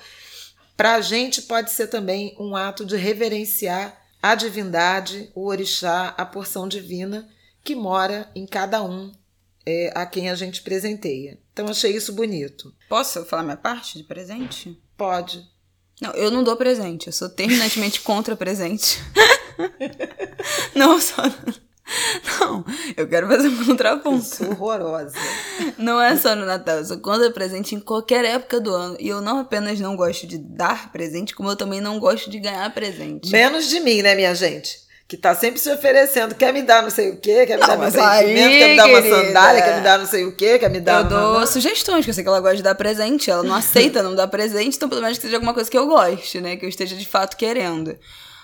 Para 0.75 0.95
a 0.95 1.01
gente 1.01 1.43
pode 1.43 1.71
ser 1.71 1.87
também 1.87 2.35
um 2.39 2.55
ato 2.55 2.85
de 2.85 2.95
reverenciar 2.95 4.01
a 4.21 4.35
divindade, 4.35 5.31
o 5.35 5.47
orixá, 5.47 6.13
a 6.17 6.25
porção 6.25 6.67
divina 6.67 7.27
que 7.63 7.75
mora 7.75 8.29
em 8.35 8.45
cada 8.45 8.83
um 8.83 9.11
é, 9.65 9.91
a 9.95 10.05
quem 10.05 10.29
a 10.29 10.35
gente 10.35 10.61
presenteia. 10.61 11.39
Então 11.53 11.67
achei 11.67 11.95
isso 11.95 12.13
bonito. 12.13 12.73
Posso 12.89 13.23
falar 13.25 13.43
minha 13.43 13.57
parte 13.57 13.97
de 13.97 14.03
presente? 14.03 14.81
Pode. 14.97 15.47
Não, 15.99 16.11
eu 16.13 16.31
não 16.31 16.43
dou 16.43 16.55
presente. 16.55 17.07
Eu 17.07 17.13
sou 17.13 17.29
terminantemente 17.29 18.01
contra 18.01 18.35
presente. 18.35 18.99
não, 20.75 20.99
só. 20.99 21.23
Não, 22.39 22.63
eu 22.95 23.07
quero 23.07 23.27
fazer 23.27 23.49
um 23.49 23.59
Eu 23.59 23.65
contraponto. 23.65 24.23
sou 24.23 24.49
horrorosa. 24.51 25.13
Não 25.77 26.01
é 26.01 26.15
só 26.15 26.35
no 26.35 26.45
Natal, 26.45 26.77
eu 26.77 26.85
sou 26.85 26.99
contra 26.99 27.29
presente 27.31 27.75
em 27.75 27.79
qualquer 27.79 28.23
época 28.23 28.59
do 28.61 28.73
ano. 28.73 28.95
E 28.99 29.09
eu 29.09 29.19
não 29.21 29.39
apenas 29.39 29.79
não 29.79 29.95
gosto 29.95 30.25
de 30.25 30.37
dar 30.37 30.91
presente, 30.91 31.35
como 31.35 31.49
eu 31.49 31.55
também 31.55 31.81
não 31.81 31.99
gosto 31.99 32.29
de 32.29 32.39
ganhar 32.39 32.73
presente. 32.73 33.29
Menos 33.31 33.67
de 33.69 33.79
mim, 33.81 34.01
né, 34.01 34.15
minha 34.15 34.33
gente? 34.33 34.79
Que 35.05 35.17
tá 35.17 35.35
sempre 35.35 35.59
se 35.59 35.69
oferecendo, 35.69 36.33
quer 36.35 36.53
me 36.53 36.61
dar 36.61 36.81
não 36.81 36.89
sei 36.89 37.09
o 37.09 37.17
quê, 37.17 37.45
quer 37.45 37.55
me 37.55 37.61
Não, 37.61 37.67
dar 37.67 37.77
meu 37.77 37.91
mas 37.91 37.93
sentimento, 37.93 38.49
quer 38.49 38.69
me 38.69 38.77
dar 38.77 38.85
uma 38.87 39.01
querida. 39.01 39.25
sandália, 39.25 39.61
quer 39.61 39.75
me 39.75 39.83
dar 39.83 39.97
não 39.99 40.05
sei 40.05 40.23
o 40.23 40.31
quê, 40.37 40.59
quer 40.59 40.69
me 40.69 40.79
dar... 40.79 41.03
Eu 41.03 41.09
dou 41.09 41.19
nananã. 41.33 41.45
sugestões, 41.45 42.05
que 42.05 42.11
eu 42.11 42.13
sei 42.13 42.23
que 42.23 42.29
ela 42.29 42.39
gosta 42.39 42.55
de 42.55 42.63
dar 42.63 42.75
presente, 42.75 43.29
ela 43.29 43.43
não 43.43 43.53
aceita 43.53 44.01
não 44.01 44.15
dar 44.15 44.27
presente, 44.29 44.77
então 44.77 44.87
pelo 44.87 45.01
menos 45.01 45.17
que 45.17 45.23
seja 45.23 45.35
alguma 45.35 45.53
coisa 45.53 45.69
que 45.69 45.77
eu 45.77 45.85
goste, 45.87 46.39
né? 46.39 46.55
Que 46.55 46.63
eu 46.63 46.69
esteja 46.69 46.95
de 46.95 47.05
fato 47.05 47.35
querendo. 47.35 47.97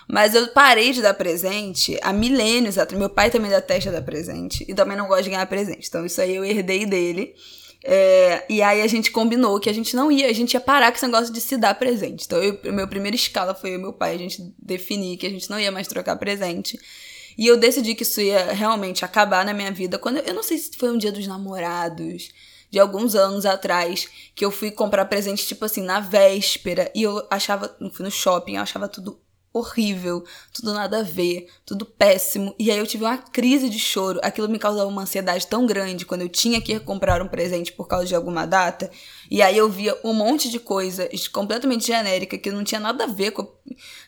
Mas 0.08 0.34
eu 0.34 0.48
parei 0.50 0.94
de 0.94 1.02
dar 1.02 1.14
presente 1.14 2.00
há 2.02 2.14
milênios 2.14 2.78
atrás. 2.78 2.98
Meu 2.98 3.10
pai 3.10 3.30
também 3.30 3.52
detesta 3.52 3.92
dar 3.92 4.02
presente 4.02 4.66
e 4.68 4.74
também 4.74 4.96
não 4.96 5.08
gosta 5.08 5.24
de 5.24 5.30
ganhar 5.30 5.46
presente. 5.48 5.88
Então 5.88 6.06
isso 6.06 6.22
aí 6.22 6.36
eu 6.36 6.46
herdei 6.46 6.86
dele. 6.86 7.36
É, 7.84 8.44
e 8.50 8.62
aí 8.62 8.82
a 8.82 8.88
gente 8.88 9.12
combinou 9.12 9.60
que 9.60 9.70
a 9.70 9.74
gente 9.74 9.96
não 9.96 10.12
ia, 10.12 10.30
a 10.30 10.34
gente 10.34 10.54
ia 10.54 10.60
parar 10.60 10.92
com 10.92 10.98
esse 10.98 11.06
negócio 11.06 11.34
de 11.34 11.42
se 11.42 11.58
dar 11.58 11.76
presente. 11.76 12.26
Então, 12.26 12.42
eu, 12.42 12.60
meu 12.74 12.88
primeira 12.88 13.16
escala 13.16 13.54
foi 13.54 13.72
eu 13.72 13.76
e 13.76 13.78
meu 13.78 13.94
pai, 13.94 14.16
a 14.16 14.18
gente 14.18 14.54
definir 14.58 15.18
que 15.18 15.28
a 15.28 15.30
gente 15.30 15.50
não 15.50 15.60
ia 15.60 15.72
mais 15.72 15.88
trocar 15.88 16.16
presente. 16.18 16.80
E 17.38 17.46
eu 17.46 17.56
decidi 17.56 17.94
que 17.94 18.04
isso 18.04 18.20
ia 18.20 18.52
realmente 18.52 19.06
acabar 19.06 19.46
na 19.46 19.54
minha 19.54 19.72
vida 19.72 20.00
quando 20.00 20.18
eu 20.18 20.34
não 20.34 20.42
sei 20.42 20.58
se 20.58 20.72
foi 20.76 20.90
um 20.90 20.98
dia 20.98 21.12
dos 21.12 21.28
namorados, 21.28 22.30
de 22.70 22.80
alguns 22.80 23.16
anos 23.16 23.46
atrás, 23.46 24.10
que 24.36 24.44
eu 24.44 24.52
fui 24.52 24.72
comprar 24.72 25.06
presente 25.06 25.46
tipo 25.46 25.64
assim 25.64 25.84
na 25.84 26.00
véspera 26.00 26.92
e 26.94 27.04
eu 27.04 27.26
achava, 27.30 27.78
fui 27.94 28.04
no 28.04 28.12
shopping, 28.12 28.56
eu 28.56 28.62
achava 28.62 28.90
tudo 28.90 29.22
horrível, 29.54 30.24
tudo 30.54 30.74
nada 30.74 31.00
a 31.00 31.04
ver, 31.04 31.48
tudo 31.66 31.86
péssimo. 31.86 32.56
E 32.60 32.72
aí 32.72 32.78
eu 32.78 32.88
tive 32.88 33.04
uma 33.04 33.18
crise 33.18 33.70
de 33.70 33.80
choro. 33.80 34.20
Aquilo 34.24 34.48
me 34.50 34.60
causava 34.60 34.88
uma 34.88 35.02
ansiedade 35.02 35.48
tão 35.48 35.66
grande 35.66 36.06
quando 36.06 36.22
eu 36.22 36.30
tinha 36.30 36.62
que 36.62 36.74
ir 36.74 36.80
comprar 36.82 37.22
um 37.22 37.28
presente 37.28 37.72
por 37.72 37.88
causa 37.88 38.06
de 38.06 38.16
alguma 38.16 38.46
data. 38.46 38.90
E 39.30 39.42
aí 39.42 39.58
eu 39.58 39.70
via 39.70 39.98
um 40.04 40.14
monte 40.14 40.50
de 40.50 40.60
coisa 40.60 41.10
completamente 41.32 41.88
genérica 41.88 42.38
que 42.38 42.52
não 42.52 42.64
tinha 42.64 42.80
nada 42.80 43.04
a 43.04 43.08
ver 43.08 43.32
com. 43.32 43.48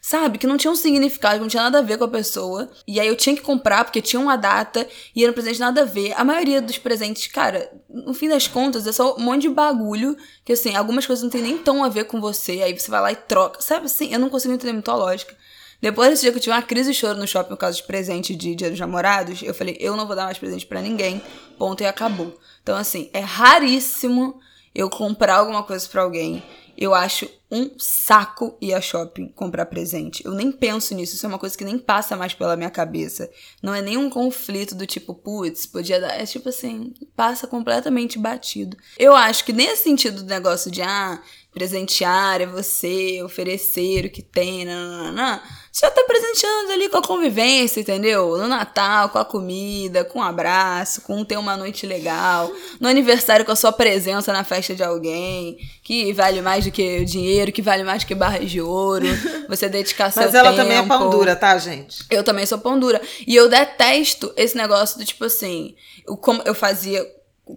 Sabe? 0.02 0.38
Que 0.38 0.48
não 0.48 0.58
tinha 0.58 0.72
um 0.72 0.76
significado, 0.76 1.36
que 1.36 1.42
não 1.42 1.48
tinha 1.48 1.64
nada 1.64 1.80
a 1.80 1.82
ver 1.82 1.98
com 1.98 2.06
a 2.06 2.08
pessoa. 2.08 2.70
E 2.88 3.00
aí 3.00 3.08
eu 3.08 3.16
tinha 3.16 3.36
que 3.36 3.42
comprar 3.42 3.84
porque 3.84 4.02
tinha 4.02 4.20
uma 4.20 4.36
data 4.36 4.88
e 5.16 5.24
era 5.24 5.32
um 5.32 5.34
presente 5.34 5.60
nada 5.60 5.82
a 5.82 5.86
ver. 5.86 6.14
A 6.14 6.24
maioria 6.24 6.62
dos 6.62 6.78
presentes, 6.78 7.28
cara, 7.28 7.72
no 7.90 8.14
fim 8.14 8.30
das 8.30 8.48
contas, 8.48 8.88
é 8.88 8.92
só 8.92 9.16
um 9.16 9.22
monte 9.22 9.44
de 9.44 9.50
bagulho 9.50 10.18
que 10.44 10.54
assim, 10.54 10.76
algumas 10.76 11.06
coisas 11.06 11.24
não 11.24 11.30
tem 11.30 11.42
nem 11.42 11.58
tão 11.58 11.84
a 11.84 11.90
ver 11.90 12.06
com 12.06 12.20
você. 12.22 12.62
Aí 12.64 12.78
você 12.78 12.90
vai 12.90 13.02
lá 13.02 13.12
e 13.12 13.16
troca. 13.16 13.62
Sabe 13.62 13.86
assim? 13.86 14.14
Eu 14.14 14.20
não 14.20 14.30
consigo 14.30 14.54
entender 14.54 14.74
muito 14.74 14.90
a 14.90 14.96
lógica. 14.96 15.36
Depois 15.82 16.10
desse 16.10 16.24
dia 16.24 16.32
que 16.32 16.38
eu 16.38 16.42
tive 16.42 16.54
uma 16.54 16.62
crise 16.62 16.92
de 16.92 16.98
choro 16.98 17.18
no 17.18 17.28
shopping 17.28 17.50
por 17.50 17.58
causa 17.58 17.78
de 17.78 17.84
presente 17.84 18.36
de 18.36 18.54
Dia 18.54 18.70
dos 18.70 18.80
Namorados, 18.80 19.42
eu 19.42 19.54
falei, 19.54 19.78
eu 19.80 19.96
não 19.96 20.06
vou 20.06 20.16
dar 20.16 20.26
mais 20.26 20.38
presente 20.38 20.66
pra 20.66 20.82
ninguém. 20.82 21.22
Ponto 21.58 21.82
e 21.82 21.86
acabou. 21.86 22.38
Então, 22.62 22.76
assim, 22.76 23.10
é 23.14 23.22
raríssimo 23.22 24.40
eu 24.74 24.90
comprar 24.90 25.38
alguma 25.38 25.64
coisa 25.64 25.88
pra 25.88 26.02
alguém. 26.02 26.44
Eu 26.78 26.96
acho 26.96 27.30
um 27.52 27.72
saco 27.78 28.56
ir 28.62 28.74
a 28.74 28.80
shopping 28.80 29.28
comprar 29.30 29.66
presente. 29.66 30.24
Eu 30.24 30.34
nem 30.34 30.52
penso 30.52 30.96
nisso, 30.96 31.16
isso 31.16 31.26
é 31.26 31.30
uma 31.30 31.40
coisa 31.40 31.58
que 31.58 31.66
nem 31.66 31.78
passa 31.78 32.16
mais 32.16 32.34
pela 32.34 32.56
minha 32.56 32.70
cabeça. 32.70 33.30
Não 33.62 33.74
é 33.74 33.82
nenhum 33.82 34.10
conflito 34.10 34.76
do 34.76 34.86
tipo, 34.86 35.14
putz, 35.14 35.66
podia 35.66 36.00
dar. 36.00 36.20
É 36.20 36.26
tipo 36.26 36.48
assim, 36.48 36.94
passa 37.16 37.48
completamente 37.48 38.18
batido. 38.18 38.78
Eu 38.98 39.14
acho 39.16 39.44
que 39.44 39.52
nesse 39.52 39.84
sentido 39.84 40.24
do 40.24 40.30
negócio 40.30 40.72
de, 40.72 40.82
ah, 40.82 41.22
presentear 41.54 42.42
é 42.42 42.46
você, 42.46 43.22
oferecer 43.24 44.06
o 44.06 44.10
que 44.10 44.22
tem, 44.22 44.66
nananana. 44.66 45.42
já 45.74 45.90
tá 45.90 46.04
presenteando 46.04 46.72
ali 46.72 46.90
com 46.90 46.98
a 46.98 47.02
convivência, 47.02 47.80
entendeu? 47.82 48.38
No 48.38 48.48
Natal, 48.48 49.10
com 49.10 49.18
a 49.18 49.26
comida, 49.26 50.06
com 50.06 50.20
um 50.20 50.24
abraço, 50.24 51.02
com 51.02 51.26
ter 51.26 51.38
uma 51.38 51.58
noite 51.58 51.88
legal. 51.88 52.52
No 52.80 52.88
aniversário, 52.88 53.46
com 53.46 53.52
a 53.52 53.56
sua 53.56 53.72
presença 53.72 54.32
na 54.32 54.44
festa 54.44 54.76
de 54.76 54.84
alguém, 54.84 55.58
que 55.84 56.14
vale 56.14 56.42
mais 56.42 56.66
do 56.66 56.72
que 56.72 57.00
o 57.00 57.06
dinheiro, 57.06 57.52
que 57.52 57.62
vale 57.62 57.84
mais 57.84 58.04
do 58.04 58.08
que 58.08 58.16
barras 58.16 58.50
de 58.50 58.62
ouro. 58.62 59.08
Você 59.50 59.68
dedicar 59.68 60.12
seu 60.12 60.22
Mas 60.22 60.32
tempo. 60.32 60.46
ela 60.46 60.56
também 60.56 60.78
é 60.78 60.86
pão 60.86 61.10
dura, 61.10 61.36
tá, 61.36 61.58
gente? 61.58 62.06
Eu 62.10 62.24
também 62.24 62.46
sou 62.46 62.60
pão 62.60 62.80
dura. 62.80 63.02
E 63.26 63.36
eu 63.36 63.50
detesto 63.50 64.32
esse 64.38 64.56
negócio 64.56 65.00
do 65.00 65.06
tipo 65.06 65.26
assim. 65.26 65.76
Eu, 66.08 66.16
como 66.16 66.42
eu 66.46 66.54
fazia. 66.54 67.06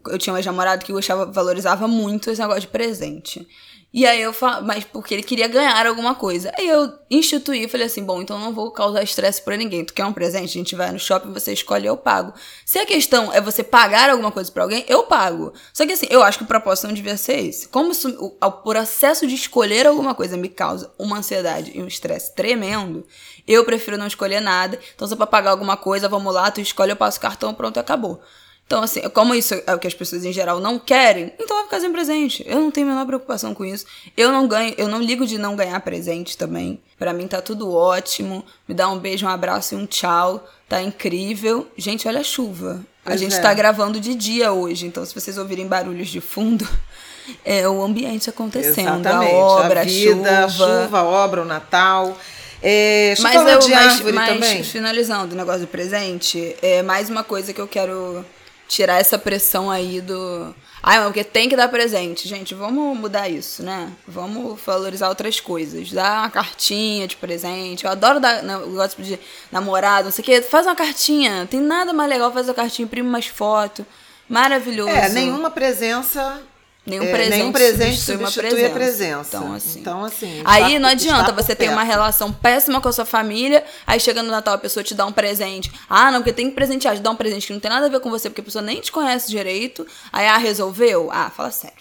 Eu 0.09 0.17
tinha 0.17 0.35
um 0.35 0.41
namorado 0.41 0.83
que 0.83 0.93
gostava, 0.93 1.27
valorizava 1.27 1.87
muito 1.87 2.31
esse 2.31 2.41
negócio 2.41 2.63
de 2.63 2.69
presente. 2.69 3.47
E 3.93 4.07
aí 4.07 4.23
eu 4.23 4.33
falo, 4.33 4.67
mas 4.67 4.85
porque 4.85 5.13
ele 5.13 5.23
queria 5.23 5.47
ganhar 5.47 5.87
alguma 5.87 6.15
coisa. 6.15 6.51
Aí 6.57 6.67
eu 6.67 6.95
instituí, 7.11 7.69
falei 7.69 7.87
assim, 7.87 8.03
bom, 8.03 8.23
então 8.23 8.39
não 8.39 8.51
vou 8.55 8.71
causar 8.71 9.03
estresse 9.03 9.43
pra 9.43 9.55
ninguém. 9.55 9.85
Tu 9.85 9.93
quer 9.93 10.07
um 10.07 10.15
presente? 10.15 10.45
A 10.45 10.61
gente 10.61 10.75
vai 10.75 10.91
no 10.91 10.99
shopping, 10.99 11.31
você 11.31 11.53
escolhe, 11.53 11.87
eu 11.87 11.97
pago. 11.97 12.33
Se 12.65 12.79
a 12.79 12.87
questão 12.87 13.31
é 13.35 13.41
você 13.41 13.63
pagar 13.63 14.09
alguma 14.09 14.33
coisa 14.33 14.51
pra 14.51 14.63
alguém, 14.63 14.83
eu 14.89 15.03
pago. 15.03 15.53
Só 15.75 15.85
que 15.85 15.93
assim, 15.93 16.07
eu 16.09 16.23
acho 16.23 16.39
que 16.39 16.45
o 16.45 16.47
propósito 16.47 16.87
não 16.87 16.95
devia 16.95 17.19
ser 17.19 17.39
esse. 17.41 17.69
Como 17.69 17.93
isso, 17.93 18.09
o, 18.19 18.35
o 18.43 18.51
processo 18.51 19.27
de 19.27 19.35
escolher 19.35 19.87
alguma 19.87 20.15
coisa 20.15 20.39
me 20.39 20.49
causa 20.49 20.91
uma 20.99 21.19
ansiedade 21.19 21.73
e 21.75 21.83
um 21.83 21.87
estresse 21.87 22.35
tremendo, 22.35 23.07
eu 23.47 23.63
prefiro 23.63 23.99
não 23.99 24.07
escolher 24.07 24.41
nada. 24.41 24.79
Então 24.95 25.07
se 25.07 25.13
é 25.13 25.17
pra 25.19 25.27
pagar 25.27 25.51
alguma 25.51 25.77
coisa, 25.77 26.09
vamos 26.09 26.33
lá, 26.33 26.51
tu 26.51 26.63
escolhe, 26.63 26.93
eu 26.93 26.97
passo 26.97 27.19
o 27.19 27.21
cartão, 27.21 27.53
pronto, 27.53 27.79
acabou. 27.79 28.23
Então, 28.73 28.83
assim, 28.83 29.03
como 29.11 29.35
isso 29.35 29.53
é 29.67 29.75
o 29.75 29.79
que 29.79 29.87
as 29.87 29.93
pessoas 29.93 30.25
em 30.25 30.33
geral 30.33 30.59
não 30.59 30.79
querem, 30.79 31.31
então 31.39 31.59
vai 31.59 31.65
ficar 31.67 31.79
sem 31.79 31.93
presente. 31.93 32.43
Eu 32.47 32.59
não 32.59 32.71
tenho 32.71 32.87
a 32.87 32.91
menor 32.91 33.05
preocupação 33.05 33.53
com 33.53 33.67
isso. 33.67 33.85
Eu 34.17 34.33
não 34.33 34.49
ganho, 34.49 34.75
eu 34.79 34.89
não 34.89 34.99
ligo 34.99 35.27
de 35.27 35.37
não 35.37 35.55
ganhar 35.55 35.79
presente 35.81 36.39
também. 36.39 36.81
Para 36.99 37.13
mim 37.13 37.29
tá 37.29 37.43
tudo 37.43 37.71
ótimo. 37.71 38.43
Me 38.67 38.75
dá 38.75 38.89
um 38.89 38.99
beijo, 38.99 39.27
um 39.27 39.29
abraço 39.29 39.75
e 39.75 39.77
um 39.77 39.85
tchau. 39.85 40.49
Tá 40.71 40.81
incrível. 40.81 41.71
Gente, 41.77 42.09
olha 42.09 42.21
a 42.21 42.25
chuva. 42.25 42.81
A 43.05 43.11
Pois 43.11 43.21
gente 43.21 43.35
é. 43.35 43.41
tá 43.41 43.53
gravando 43.53 44.01
de 44.01 44.15
dia 44.15 44.53
hoje, 44.53 44.87
então 44.87 45.05
se 45.05 45.15
vocês 45.15 45.37
ouvirem 45.37 45.67
barulhos 45.67 46.09
de 46.09 46.23
fundo, 46.23 46.67
é 47.45 47.69
o 47.69 47.83
ambiente 47.83 48.31
acontecendo. 48.31 49.01
Exatamente. 49.01 49.35
A 49.35 49.37
obra, 49.37 49.81
a 49.83 49.85
vida, 49.85 50.49
chuva. 50.49 50.83
chuva, 50.85 51.03
obra, 51.03 51.43
o 51.43 51.45
Natal. 51.45 52.17
É, 52.63 53.15
Mas 53.21 53.35
eu, 53.35 53.59
de 53.59 53.71
mas, 53.71 54.01
mas 54.01 54.29
também. 54.31 54.65
finalizando 54.65 55.35
o 55.35 55.37
negócio 55.37 55.61
do 55.61 55.67
presente, 55.67 56.57
é 56.63 56.81
mais 56.81 57.11
uma 57.11 57.23
coisa 57.23 57.53
que 57.53 57.61
eu 57.61 57.69
quero 57.69 58.25
tirar 58.73 58.99
essa 59.01 59.19
pressão 59.19 59.71
aí 59.71 60.01
do. 60.01 60.55
Ai, 60.83 60.97
mas 60.99 61.07
porque 61.07 61.23
tem 61.23 61.49
que 61.49 61.55
dar 61.57 61.69
presente. 61.69 62.27
Gente, 62.27 62.55
vamos 62.55 62.99
mudar 62.99 63.29
isso, 63.29 63.63
né? 63.63 63.93
Vamos 64.09 64.61
valorizar 64.65 65.09
outras 65.09 65.39
coisas. 65.39 65.93
Dar 65.93 66.21
uma 66.23 66.31
cartinha 66.31 67.07
de 67.07 67.17
presente. 67.17 67.85
Eu 67.85 67.91
adoro 67.91 68.19
dar. 68.19 68.43
né, 68.43 68.55
Eu 68.55 68.73
gosto 68.73 69.01
de 69.03 69.19
namorado, 69.51 70.07
não 70.07 70.11
sei 70.13 70.23
o 70.23 70.25
quê. 70.25 70.43
Faz 70.43 70.67
uma 70.67 70.75
cartinha. 70.75 71.47
Tem 71.49 71.61
nada 71.61 71.93
mais 71.93 72.09
legal 72.09 72.33
fazer 72.33 72.51
a 72.51 72.55
cartinha, 72.55 72.87
imprime 72.87 73.09
umas 73.09 73.27
fotos. 73.27 73.85
Maravilhoso. 74.29 74.91
É, 74.91 75.09
nenhuma 75.11 75.51
presença. 75.51 76.41
Nenhum 76.85 77.05
é, 77.05 77.13
presente, 77.13 77.39
nenhum 77.39 77.53
presente 77.53 77.91
substitui 77.97 78.17
uma 78.17 78.31
substitui 78.31 78.65
a 78.67 78.71
presença. 78.71 79.31
presença. 79.31 79.37
Então, 79.39 79.55
assim. 79.55 79.81
Então, 79.81 80.05
assim, 80.05 80.43
Aí 80.45 80.65
está- 80.67 80.79
não 80.81 80.89
adianta 80.89 81.33
por 81.33 81.43
você 81.45 81.55
ter 81.55 81.69
uma 81.71 81.85
relação 81.85 82.33
péssima 82.33 82.81
com 82.81 82.89
a 82.89 82.93
sua 82.93 83.05
família, 83.05 83.65
aí 83.87 84.01
chega 84.01 84.21
no 84.21 84.31
Natal 84.33 84.55
a 84.55 84.59
pessoa 84.59 84.83
te 84.83 84.93
dá 84.93 85.07
um 85.07 85.13
presente. 85.13 85.71
Ah, 85.89 86.11
não, 86.11 86.19
porque 86.21 86.33
tem 86.33 86.49
que 86.49 86.57
presentear, 86.57 86.97
te 86.97 87.01
dá 87.01 87.11
um 87.11 87.17
presente 87.17 87.47
que 87.47 87.53
não 87.53 87.61
tem 87.61 87.71
nada 87.71 87.87
a 87.87 87.89
ver 87.89 88.01
com 88.01 88.11
você, 88.11 88.29
porque 88.29 88.41
a 88.41 88.45
pessoa 88.45 88.63
nem 88.63 88.81
te 88.81 88.91
conhece 88.91 89.29
direito. 89.31 89.87
Aí, 90.13 90.27
ah, 90.27 90.39
resolveu? 90.39 91.09
Ah, 91.13 91.31
fala 91.31 91.53
sério. 91.53 91.77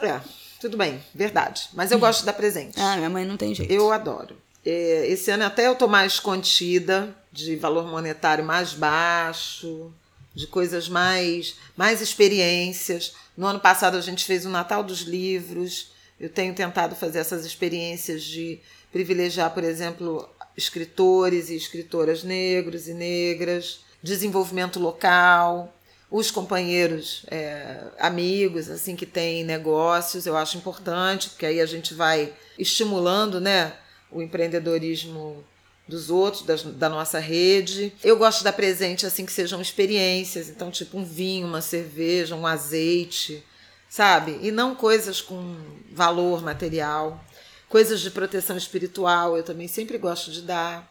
É, 0.00 0.18
tudo 0.58 0.76
bem, 0.78 1.02
verdade. 1.14 1.68
Mas 1.74 1.92
eu 1.92 1.98
gosto 1.98 2.20
de 2.20 2.26
dar 2.26 2.32
presente. 2.32 2.80
Ah, 2.80 2.96
minha 2.96 3.10
mãe 3.10 3.26
não 3.26 3.36
tem 3.36 3.54
jeito. 3.54 3.70
Eu 3.70 3.92
adoro. 3.92 4.36
É, 4.64 5.06
esse 5.06 5.30
ano 5.30 5.44
até 5.44 5.66
eu 5.66 5.74
tô 5.74 5.86
mais 5.86 6.18
contida, 6.18 7.14
de 7.30 7.56
valor 7.56 7.86
monetário 7.86 8.42
mais 8.42 8.72
baixo, 8.72 9.92
de 10.34 10.46
coisas 10.46 10.88
mais, 10.88 11.56
mais 11.76 12.00
experiências. 12.00 13.14
No 13.36 13.46
ano 13.46 13.60
passado 13.60 13.96
a 13.96 14.00
gente 14.00 14.24
fez 14.24 14.44
o 14.44 14.50
Natal 14.50 14.82
dos 14.82 15.00
Livros. 15.00 15.92
Eu 16.18 16.28
tenho 16.28 16.54
tentado 16.54 16.94
fazer 16.96 17.18
essas 17.18 17.44
experiências 17.44 18.22
de 18.22 18.60
privilegiar, 18.92 19.52
por 19.52 19.64
exemplo, 19.64 20.28
escritores 20.56 21.50
e 21.50 21.56
escritoras 21.56 22.22
negros 22.22 22.88
e 22.88 22.94
negras, 22.94 23.80
desenvolvimento 24.02 24.78
local, 24.78 25.74
os 26.10 26.30
companheiros, 26.30 27.24
é, 27.28 27.80
amigos, 27.98 28.70
assim, 28.70 28.94
que 28.94 29.06
têm 29.06 29.42
negócios, 29.42 30.26
eu 30.26 30.36
acho 30.36 30.56
importante, 30.56 31.30
porque 31.30 31.46
aí 31.46 31.60
a 31.60 31.66
gente 31.66 31.92
vai 31.92 32.32
estimulando, 32.56 33.40
né, 33.40 33.72
o 34.10 34.22
empreendedorismo 34.22 35.44
dos 35.86 36.08
outros, 36.10 36.42
das- 36.44 36.62
da 36.62 36.88
nossa 36.88 37.18
rede. 37.18 37.92
Eu 38.02 38.16
gosto 38.16 38.38
de 38.38 38.44
dar 38.44 38.52
presente, 38.52 39.04
assim, 39.06 39.26
que 39.26 39.32
sejam 39.32 39.60
experiências, 39.60 40.48
então, 40.48 40.70
tipo 40.70 40.96
um 40.98 41.04
vinho, 41.04 41.46
uma 41.46 41.60
cerveja, 41.60 42.34
um 42.34 42.46
azeite, 42.46 43.44
sabe? 43.88 44.38
E 44.42 44.50
não 44.50 44.74
coisas 44.74 45.20
com 45.20 45.56
valor 45.92 46.42
material. 46.42 47.22
Coisas 47.68 48.00
de 48.00 48.10
proteção 48.10 48.56
espiritual, 48.56 49.36
eu 49.36 49.42
também 49.42 49.68
sempre 49.68 49.98
gosto 49.98 50.30
de 50.30 50.42
dar. 50.42 50.90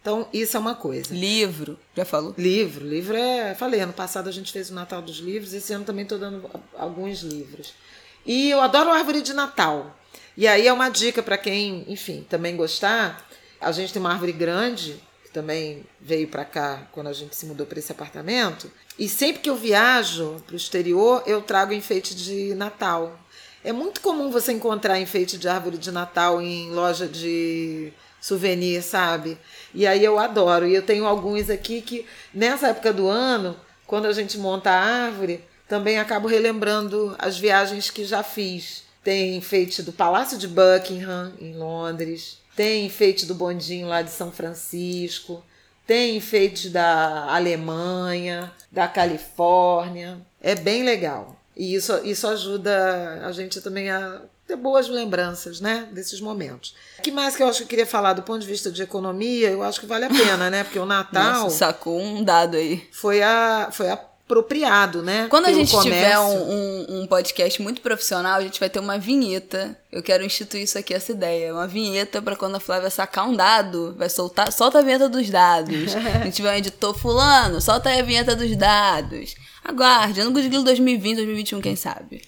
Então, 0.00 0.26
isso 0.32 0.56
é 0.56 0.60
uma 0.60 0.74
coisa. 0.74 1.14
Livro, 1.14 1.78
já 1.96 2.04
falou? 2.04 2.34
Livro, 2.38 2.86
livro 2.86 3.16
é. 3.16 3.54
Falei, 3.54 3.80
ano 3.80 3.92
passado 3.92 4.28
a 4.28 4.32
gente 4.32 4.50
fez 4.50 4.70
o 4.70 4.74
Natal 4.74 5.00
dos 5.02 5.18
Livros, 5.18 5.52
esse 5.52 5.72
ano 5.72 5.84
também 5.84 6.02
estou 6.04 6.18
dando 6.18 6.48
alguns 6.76 7.20
livros. 7.20 7.72
E 8.26 8.50
eu 8.50 8.60
adoro 8.60 8.90
árvore 8.90 9.20
de 9.22 9.32
Natal. 9.32 9.96
E 10.36 10.46
aí 10.48 10.66
é 10.66 10.72
uma 10.72 10.88
dica 10.88 11.22
para 11.22 11.36
quem, 11.36 11.84
enfim, 11.88 12.26
também 12.28 12.56
gostar. 12.56 13.28
A 13.62 13.72
gente 13.72 13.92
tem 13.92 14.00
uma 14.00 14.12
árvore 14.12 14.32
grande, 14.32 15.00
que 15.24 15.30
também 15.30 15.84
veio 16.00 16.26
para 16.26 16.44
cá 16.44 16.88
quando 16.92 17.06
a 17.06 17.12
gente 17.12 17.36
se 17.36 17.46
mudou 17.46 17.64
para 17.64 17.78
esse 17.78 17.92
apartamento. 17.92 18.70
E 18.98 19.08
sempre 19.08 19.40
que 19.40 19.48
eu 19.48 19.56
viajo 19.56 20.42
para 20.46 20.54
o 20.54 20.56
exterior, 20.56 21.22
eu 21.26 21.40
trago 21.40 21.72
enfeite 21.72 22.14
de 22.14 22.54
Natal. 22.54 23.18
É 23.64 23.72
muito 23.72 24.00
comum 24.00 24.30
você 24.30 24.52
encontrar 24.52 24.98
enfeite 24.98 25.38
de 25.38 25.48
árvore 25.48 25.78
de 25.78 25.92
Natal 25.92 26.42
em 26.42 26.70
loja 26.72 27.06
de 27.06 27.92
souvenir, 28.20 28.82
sabe? 28.82 29.38
E 29.72 29.86
aí 29.86 30.04
eu 30.04 30.18
adoro. 30.18 30.66
E 30.66 30.74
eu 30.74 30.82
tenho 30.82 31.06
alguns 31.06 31.48
aqui 31.48 31.80
que, 31.80 32.04
nessa 32.34 32.68
época 32.68 32.92
do 32.92 33.06
ano, 33.06 33.56
quando 33.86 34.06
a 34.06 34.12
gente 34.12 34.36
monta 34.38 34.70
a 34.70 35.06
árvore, 35.06 35.44
também 35.68 35.98
acabo 35.98 36.26
relembrando 36.26 37.14
as 37.18 37.38
viagens 37.38 37.88
que 37.90 38.04
já 38.04 38.24
fiz. 38.24 38.82
Tem 39.04 39.36
enfeite 39.36 39.82
do 39.82 39.92
Palácio 39.92 40.36
de 40.36 40.48
Buckingham, 40.48 41.32
em 41.40 41.54
Londres. 41.54 42.41
Tem 42.56 42.86
enfeite 42.86 43.26
do 43.26 43.34
bondinho 43.34 43.88
lá 43.88 44.02
de 44.02 44.10
São 44.10 44.30
Francisco. 44.30 45.42
Tem 45.86 46.16
enfeite 46.16 46.68
da 46.68 47.34
Alemanha, 47.34 48.52
da 48.70 48.86
Califórnia. 48.86 50.20
É 50.40 50.54
bem 50.54 50.82
legal. 50.82 51.36
E 51.56 51.74
isso, 51.74 51.94
isso 52.04 52.26
ajuda 52.26 53.22
a 53.26 53.32
gente 53.32 53.60
também 53.60 53.90
a 53.90 54.22
ter 54.46 54.56
boas 54.56 54.88
lembranças, 54.88 55.60
né? 55.60 55.88
Desses 55.92 56.20
momentos. 56.20 56.74
O 56.98 57.02
que 57.02 57.10
mais 57.10 57.36
que 57.36 57.42
eu 57.42 57.48
acho 57.48 57.58
que 57.58 57.64
eu 57.64 57.68
queria 57.68 57.86
falar 57.86 58.12
do 58.12 58.22
ponto 58.22 58.40
de 58.40 58.46
vista 58.46 58.70
de 58.70 58.82
economia? 58.82 59.50
Eu 59.50 59.62
acho 59.62 59.80
que 59.80 59.86
vale 59.86 60.04
a 60.04 60.08
pena, 60.08 60.50
né? 60.50 60.64
Porque 60.64 60.78
o 60.78 60.86
Natal 60.86 61.44
Nossa, 61.44 61.56
sacou 61.56 62.00
um 62.00 62.22
dado 62.22 62.56
aí. 62.56 62.88
foi, 62.92 63.22
a, 63.22 63.68
foi 63.72 63.88
apropriado, 64.32 65.02
né? 65.02 65.26
Quando 65.28 65.46
a 65.46 65.52
gente 65.52 65.70
tiver 65.82 66.16
comércio. 66.16 66.42
um, 66.42 66.52
um, 66.52 67.02
um 67.02 67.06
podcast 67.06 67.60
muito 67.60 67.82
profissional, 67.82 68.38
a 68.38 68.42
gente 68.42 68.58
vai 68.58 68.70
ter 68.70 68.80
uma 68.80 68.98
vinheta. 68.98 69.76
Eu 69.90 70.02
quero 70.02 70.24
instituir 70.24 70.64
isso 70.64 70.78
aqui, 70.78 70.94
essa 70.94 71.12
ideia. 71.12 71.52
Uma 71.52 71.68
vinheta 71.68 72.22
pra 72.22 72.34
quando 72.34 72.56
a 72.56 72.60
Flávia 72.60 72.88
sacar 72.88 73.28
um 73.28 73.36
dado, 73.36 73.94
vai 73.98 74.08
soltar, 74.08 74.50
solta 74.50 74.78
a 74.78 74.82
vinheta 74.82 75.08
dos 75.08 75.28
dados. 75.28 75.94
a 75.94 76.24
gente 76.24 76.36
tiver 76.36 76.52
um 76.52 76.56
editor 76.56 76.98
fulano, 76.98 77.60
solta 77.60 77.90
aí 77.90 78.00
a 78.00 78.02
vinheta 78.02 78.34
dos 78.34 78.56
dados. 78.56 79.34
Aguarde, 79.62 80.20
ano 80.20 80.32
Good 80.32 80.48
Grill 80.48 80.64
2020, 80.64 81.16
2021, 81.16 81.60
quem 81.60 81.76
sabe. 81.76 82.22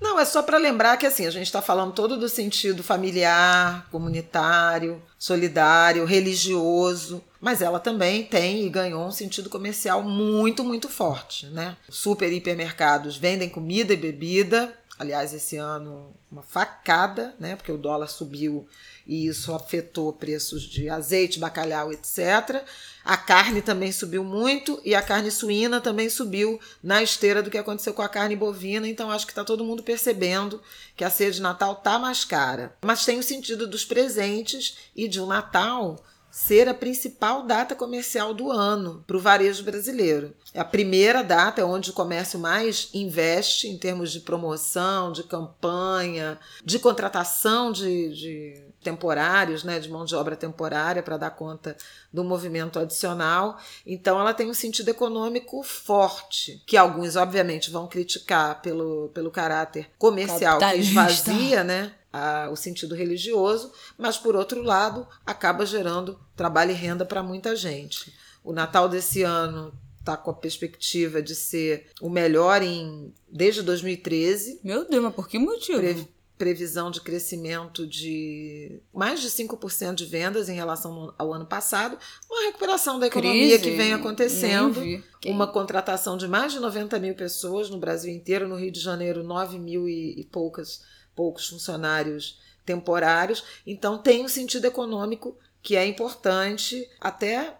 Não, 0.00 0.18
é 0.18 0.24
só 0.24 0.42
para 0.42 0.58
lembrar 0.58 0.96
que 0.96 1.06
assim, 1.06 1.26
a 1.26 1.30
gente 1.30 1.46
está 1.46 1.62
falando 1.62 1.92
todo 1.92 2.16
do 2.16 2.28
sentido 2.28 2.82
familiar, 2.82 3.86
comunitário, 3.92 5.00
solidário, 5.16 6.04
religioso, 6.04 7.22
mas 7.42 7.60
ela 7.60 7.80
também 7.80 8.22
tem 8.22 8.64
e 8.64 8.68
ganhou 8.70 9.04
um 9.04 9.10
sentido 9.10 9.50
comercial 9.50 10.00
muito, 10.00 10.62
muito 10.62 10.88
forte, 10.88 11.46
né? 11.46 11.76
Super 11.90 12.32
hipermercados 12.32 13.16
vendem 13.16 13.48
comida 13.48 13.92
e 13.92 13.96
bebida. 13.96 14.72
Aliás, 14.96 15.34
esse 15.34 15.56
ano 15.56 16.14
uma 16.30 16.44
facada, 16.44 17.34
né? 17.40 17.56
Porque 17.56 17.72
o 17.72 17.76
dólar 17.76 18.06
subiu 18.06 18.64
e 19.04 19.26
isso 19.26 19.52
afetou 19.52 20.12
preços 20.12 20.62
de 20.62 20.88
azeite, 20.88 21.40
bacalhau, 21.40 21.92
etc. 21.92 22.62
A 23.04 23.16
carne 23.16 23.60
também 23.60 23.90
subiu 23.90 24.22
muito 24.22 24.80
e 24.84 24.94
a 24.94 25.02
carne 25.02 25.32
suína 25.32 25.80
também 25.80 26.08
subiu 26.08 26.60
na 26.80 27.02
esteira 27.02 27.42
do 27.42 27.50
que 27.50 27.58
aconteceu 27.58 27.92
com 27.92 28.02
a 28.02 28.08
carne 28.08 28.36
bovina. 28.36 28.86
Então 28.86 29.10
acho 29.10 29.26
que 29.26 29.32
está 29.32 29.44
todo 29.44 29.64
mundo 29.64 29.82
percebendo 29.82 30.62
que 30.96 31.02
a 31.02 31.10
ceia 31.10 31.32
de 31.32 31.42
Natal 31.42 31.74
tá 31.74 31.98
mais 31.98 32.24
cara. 32.24 32.76
Mas 32.82 33.04
tem 33.04 33.18
o 33.18 33.22
sentido 33.22 33.66
dos 33.66 33.84
presentes 33.84 34.76
e 34.94 35.08
de 35.08 35.20
um 35.20 35.26
Natal 35.26 35.98
ser 36.32 36.66
a 36.66 36.72
principal 36.72 37.42
data 37.42 37.74
comercial 37.74 38.32
do 38.32 38.50
ano 38.50 39.04
para 39.06 39.18
o 39.18 39.20
varejo 39.20 39.62
brasileiro. 39.62 40.34
É 40.54 40.60
a 40.60 40.64
primeira 40.64 41.22
data 41.22 41.60
é 41.60 41.64
onde 41.64 41.90
o 41.90 41.92
comércio 41.92 42.38
mais 42.38 42.88
investe 42.94 43.68
em 43.68 43.76
termos 43.76 44.10
de 44.10 44.20
promoção, 44.20 45.12
de 45.12 45.24
campanha, 45.24 46.38
de 46.64 46.78
contratação 46.78 47.70
de, 47.70 48.14
de 48.14 48.64
temporários, 48.82 49.62
né, 49.62 49.78
de 49.78 49.90
mão 49.90 50.06
de 50.06 50.14
obra 50.14 50.34
temporária 50.34 51.02
para 51.02 51.18
dar 51.18 51.30
conta 51.30 51.76
do 52.10 52.24
movimento 52.24 52.78
adicional. 52.78 53.58
Então 53.86 54.18
ela 54.18 54.32
tem 54.32 54.48
um 54.48 54.54
sentido 54.54 54.88
econômico 54.88 55.62
forte, 55.62 56.62
que 56.66 56.78
alguns 56.78 57.14
obviamente 57.14 57.70
vão 57.70 57.86
criticar 57.86 58.62
pelo, 58.62 59.10
pelo 59.12 59.30
caráter 59.30 59.90
comercial 59.98 60.58
que 60.58 60.76
esvazia, 60.76 61.62
né, 61.62 61.92
a, 62.12 62.48
o 62.50 62.56
sentido 62.56 62.94
religioso, 62.94 63.72
mas 63.96 64.18
por 64.18 64.36
outro 64.36 64.62
lado 64.62 65.06
acaba 65.24 65.64
gerando 65.64 66.18
trabalho 66.36 66.72
e 66.72 66.74
renda 66.74 67.04
para 67.04 67.22
muita 67.22 67.56
gente. 67.56 68.12
O 68.44 68.52
Natal 68.52 68.88
desse 68.88 69.22
ano 69.22 69.72
está 69.98 70.16
com 70.16 70.30
a 70.30 70.34
perspectiva 70.34 71.22
de 71.22 71.34
ser 71.34 71.86
o 72.00 72.10
melhor 72.10 72.60
em 72.62 73.14
desde 73.30 73.62
2013. 73.62 74.60
Meu 74.62 74.88
Deus, 74.88 75.02
mas 75.02 75.14
por 75.14 75.28
que 75.28 75.38
motivo? 75.38 75.78
Pre, 75.78 76.08
previsão 76.36 76.90
de 76.90 77.00
crescimento 77.00 77.86
de 77.86 78.80
mais 78.92 79.20
de 79.20 79.28
5% 79.28 79.94
de 79.94 80.04
vendas 80.04 80.48
em 80.48 80.54
relação 80.54 81.14
ao 81.16 81.32
ano 81.32 81.46
passado, 81.46 81.96
uma 82.28 82.46
recuperação 82.46 82.98
da 82.98 83.06
economia 83.06 83.58
Crise, 83.58 83.62
que 83.62 83.76
vem 83.76 83.92
acontecendo, 83.92 84.82
uma 85.24 85.46
contratação 85.46 86.16
de 86.16 86.26
mais 86.26 86.52
de 86.52 86.58
90 86.58 86.98
mil 86.98 87.14
pessoas 87.14 87.70
no 87.70 87.78
Brasil 87.78 88.12
inteiro, 88.12 88.48
no 88.48 88.56
Rio 88.56 88.72
de 88.72 88.80
Janeiro, 88.80 89.22
9 89.22 89.56
mil 89.60 89.88
e, 89.88 90.18
e 90.18 90.24
poucas, 90.24 90.82
poucos 91.14 91.48
funcionários 91.48 92.40
temporários. 92.64 93.44
Então 93.66 93.98
tem 93.98 94.24
um 94.24 94.28
sentido 94.28 94.66
econômico 94.66 95.36
que 95.62 95.76
é 95.76 95.86
importante 95.86 96.88
até 97.00 97.56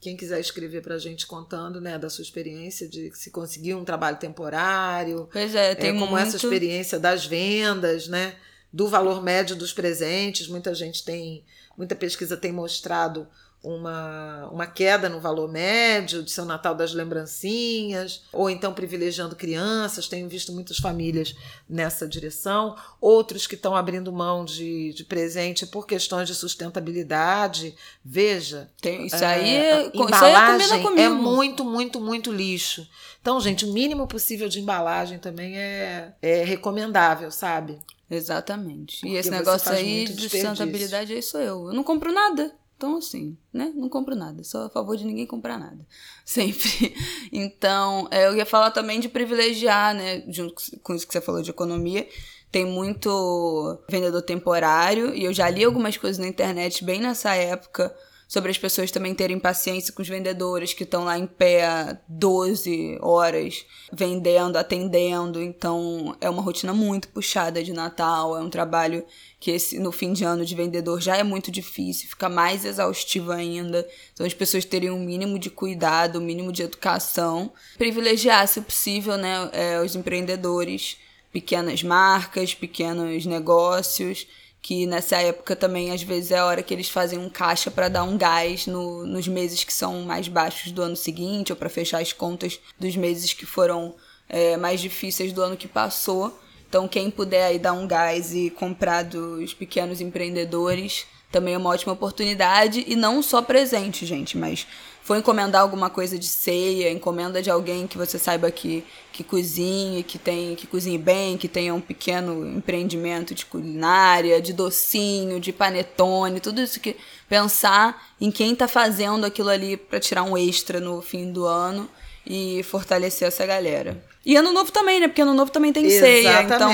quem 0.00 0.16
quiser 0.16 0.38
escrever 0.38 0.82
para 0.82 0.96
a 0.96 0.98
gente 0.98 1.26
contando, 1.26 1.80
né, 1.80 1.98
da 1.98 2.10
sua 2.10 2.22
experiência 2.22 2.86
de 2.86 3.10
se 3.16 3.30
conseguir 3.30 3.74
um 3.74 3.86
trabalho 3.86 4.18
temporário. 4.18 5.28
Pois 5.32 5.54
é, 5.54 5.74
tem 5.74 5.90
é, 5.90 5.92
como 5.94 6.10
muito... 6.12 6.26
essa 6.26 6.36
experiência 6.36 6.98
das 6.98 7.24
vendas, 7.24 8.06
né, 8.06 8.36
do 8.70 8.86
valor 8.86 9.22
médio 9.22 9.56
dos 9.56 9.72
presentes. 9.72 10.46
Muita 10.46 10.74
gente 10.74 11.02
tem, 11.02 11.42
muita 11.76 11.94
pesquisa 11.94 12.36
tem 12.36 12.52
mostrado 12.52 13.26
uma, 13.64 14.46
uma 14.52 14.66
queda 14.66 15.08
no 15.08 15.18
valor 15.18 15.50
médio 15.50 16.22
de 16.22 16.30
seu 16.30 16.44
Natal 16.44 16.74
das 16.74 16.92
lembrancinhas, 16.92 18.22
ou 18.30 18.50
então 18.50 18.74
privilegiando 18.74 19.34
crianças. 19.34 20.06
Tenho 20.06 20.28
visto 20.28 20.52
muitas 20.52 20.76
famílias 20.76 21.34
nessa 21.68 22.06
direção. 22.06 22.76
Outros 23.00 23.46
que 23.46 23.54
estão 23.54 23.74
abrindo 23.74 24.12
mão 24.12 24.44
de, 24.44 24.92
de 24.92 25.02
presente 25.04 25.66
por 25.66 25.86
questões 25.86 26.28
de 26.28 26.34
sustentabilidade. 26.34 27.74
Veja. 28.04 28.70
Tem, 28.82 29.06
isso 29.06 29.24
aí 29.24 29.56
é, 29.56 29.86
embalagem 29.86 30.66
isso 30.66 30.74
aí 30.74 30.98
é, 30.98 31.04
é 31.04 31.08
muito, 31.08 31.64
muito, 31.64 31.98
muito 31.98 32.30
lixo. 32.30 32.86
Então, 33.22 33.40
gente, 33.40 33.64
o 33.64 33.72
mínimo 33.72 34.06
possível 34.06 34.46
de 34.46 34.60
embalagem 34.60 35.18
também 35.18 35.56
é, 35.56 36.12
é 36.20 36.44
recomendável, 36.44 37.30
sabe? 37.30 37.78
Exatamente. 38.10 39.00
Porque 39.00 39.14
e 39.14 39.16
esse 39.16 39.30
negócio 39.30 39.72
aí 39.72 40.04
de 40.04 40.28
sustentabilidade 40.28 41.14
é 41.14 41.18
isso 41.18 41.38
eu. 41.38 41.68
Eu 41.68 41.72
não 41.72 41.82
compro 41.82 42.12
nada. 42.12 42.54
Então, 42.84 42.98
assim, 42.98 43.34
né? 43.50 43.72
Não 43.74 43.88
compro 43.88 44.14
nada. 44.14 44.44
Sou 44.44 44.66
a 44.66 44.68
favor 44.68 44.94
de 44.94 45.06
ninguém 45.06 45.24
comprar 45.24 45.58
nada. 45.58 45.86
Sempre. 46.22 46.94
Então, 47.32 48.06
é, 48.10 48.26
eu 48.26 48.36
ia 48.36 48.44
falar 48.44 48.72
também 48.72 49.00
de 49.00 49.08
privilegiar, 49.08 49.94
né? 49.94 50.22
Junto 50.28 50.54
com 50.82 50.94
isso 50.94 51.06
que 51.06 51.12
você 51.14 51.20
falou 51.22 51.40
de 51.40 51.48
economia. 51.48 52.06
Tem 52.52 52.66
muito 52.66 53.78
vendedor 53.88 54.20
temporário. 54.20 55.14
E 55.14 55.24
eu 55.24 55.32
já 55.32 55.48
li 55.48 55.64
algumas 55.64 55.96
coisas 55.96 56.18
na 56.18 56.28
internet 56.28 56.84
bem 56.84 57.00
nessa 57.00 57.34
época 57.34 57.94
sobre 58.26 58.50
as 58.50 58.58
pessoas 58.58 58.90
também 58.90 59.14
terem 59.14 59.38
paciência 59.38 59.92
com 59.92 60.02
os 60.02 60.08
vendedores 60.08 60.72
que 60.72 60.84
estão 60.84 61.04
lá 61.04 61.18
em 61.18 61.26
pé 61.26 61.98
12 62.08 62.98
horas 63.00 63.64
vendendo, 63.92 64.56
atendendo. 64.56 65.42
Então 65.42 66.16
é 66.20 66.28
uma 66.28 66.42
rotina 66.42 66.72
muito 66.72 67.08
puxada 67.08 67.62
de 67.62 67.72
Natal, 67.72 68.36
é 68.36 68.40
um 68.40 68.50
trabalho 68.50 69.04
que 69.38 69.50
esse, 69.50 69.78
no 69.78 69.92
fim 69.92 70.12
de 70.12 70.24
ano 70.24 70.44
de 70.44 70.54
vendedor 70.54 71.00
já 71.00 71.16
é 71.16 71.22
muito 71.22 71.50
difícil, 71.50 72.08
fica 72.08 72.28
mais 72.28 72.64
exaustivo 72.64 73.30
ainda. 73.30 73.86
Então 74.12 74.26
as 74.26 74.34
pessoas 74.34 74.64
terem 74.64 74.90
um 74.90 75.04
mínimo 75.04 75.38
de 75.38 75.50
cuidado, 75.50 76.18
um 76.18 76.22
mínimo 76.22 76.50
de 76.50 76.62
educação, 76.62 77.52
privilegiar, 77.76 78.48
se 78.48 78.60
possível, 78.60 79.16
né, 79.16 79.50
é, 79.52 79.80
os 79.80 79.94
empreendedores, 79.94 80.96
pequenas 81.32 81.82
marcas, 81.82 82.54
pequenos 82.54 83.26
negócios 83.26 84.26
que 84.64 84.86
nessa 84.86 85.18
época 85.18 85.54
também 85.54 85.90
às 85.90 86.02
vezes 86.02 86.30
é 86.30 86.38
a 86.38 86.46
hora 86.46 86.62
que 86.62 86.72
eles 86.72 86.88
fazem 86.88 87.18
um 87.18 87.28
caixa 87.28 87.70
para 87.70 87.90
dar 87.90 88.02
um 88.02 88.16
gás 88.16 88.66
no, 88.66 89.06
nos 89.06 89.28
meses 89.28 89.62
que 89.62 89.72
são 89.72 90.00
mais 90.00 90.26
baixos 90.26 90.72
do 90.72 90.80
ano 90.80 90.96
seguinte 90.96 91.52
ou 91.52 91.56
para 91.56 91.68
fechar 91.68 92.00
as 92.00 92.14
contas 92.14 92.58
dos 92.80 92.96
meses 92.96 93.34
que 93.34 93.44
foram 93.44 93.94
é, 94.26 94.56
mais 94.56 94.80
difíceis 94.80 95.34
do 95.34 95.42
ano 95.42 95.54
que 95.54 95.68
passou. 95.68 96.40
Então 96.66 96.88
quem 96.88 97.10
puder 97.10 97.44
aí 97.44 97.58
dar 97.58 97.74
um 97.74 97.86
gás 97.86 98.34
e 98.34 98.48
comprar 98.48 99.02
dos 99.02 99.52
pequenos 99.52 100.00
empreendedores 100.00 101.04
também 101.30 101.52
é 101.52 101.58
uma 101.58 101.68
ótima 101.68 101.92
oportunidade 101.92 102.84
e 102.86 102.96
não 102.96 103.22
só 103.22 103.42
presente, 103.42 104.06
gente, 104.06 104.38
mas 104.38 104.66
for 105.04 105.18
encomendar 105.18 105.60
alguma 105.60 105.90
coisa 105.90 106.18
de 106.18 106.26
ceia, 106.26 106.90
encomenda 106.90 107.42
de 107.42 107.50
alguém 107.50 107.86
que 107.86 107.98
você 107.98 108.18
saiba 108.18 108.50
que, 108.50 108.82
que 109.12 109.22
cozinhe, 109.22 110.02
que 110.02 110.18
tem 110.18 110.56
que 110.56 110.66
cozinhe 110.66 110.96
bem, 110.96 111.36
que 111.36 111.46
tenha 111.46 111.74
um 111.74 111.80
pequeno 111.80 112.56
empreendimento 112.56 113.34
de 113.34 113.44
culinária, 113.44 114.40
de 114.40 114.54
docinho, 114.54 115.38
de 115.38 115.52
panetone, 115.52 116.40
tudo 116.40 116.62
isso 116.62 116.80
que 116.80 116.96
pensar 117.28 118.02
em 118.18 118.30
quem 118.30 118.54
está 118.54 118.66
fazendo 118.66 119.26
aquilo 119.26 119.50
ali 119.50 119.76
para 119.76 120.00
tirar 120.00 120.22
um 120.22 120.38
extra 120.38 120.80
no 120.80 121.02
fim 121.02 121.30
do 121.30 121.44
ano 121.44 121.86
e 122.26 122.62
fortalecer 122.62 123.28
essa 123.28 123.44
galera. 123.44 124.02
E 124.24 124.36
ano 124.36 124.54
novo 124.54 124.72
também, 124.72 125.00
né? 125.00 125.08
Porque 125.08 125.20
ano 125.20 125.34
novo 125.34 125.50
também 125.50 125.70
tem 125.70 125.84
ceia. 125.90 126.42
Então 126.44 126.70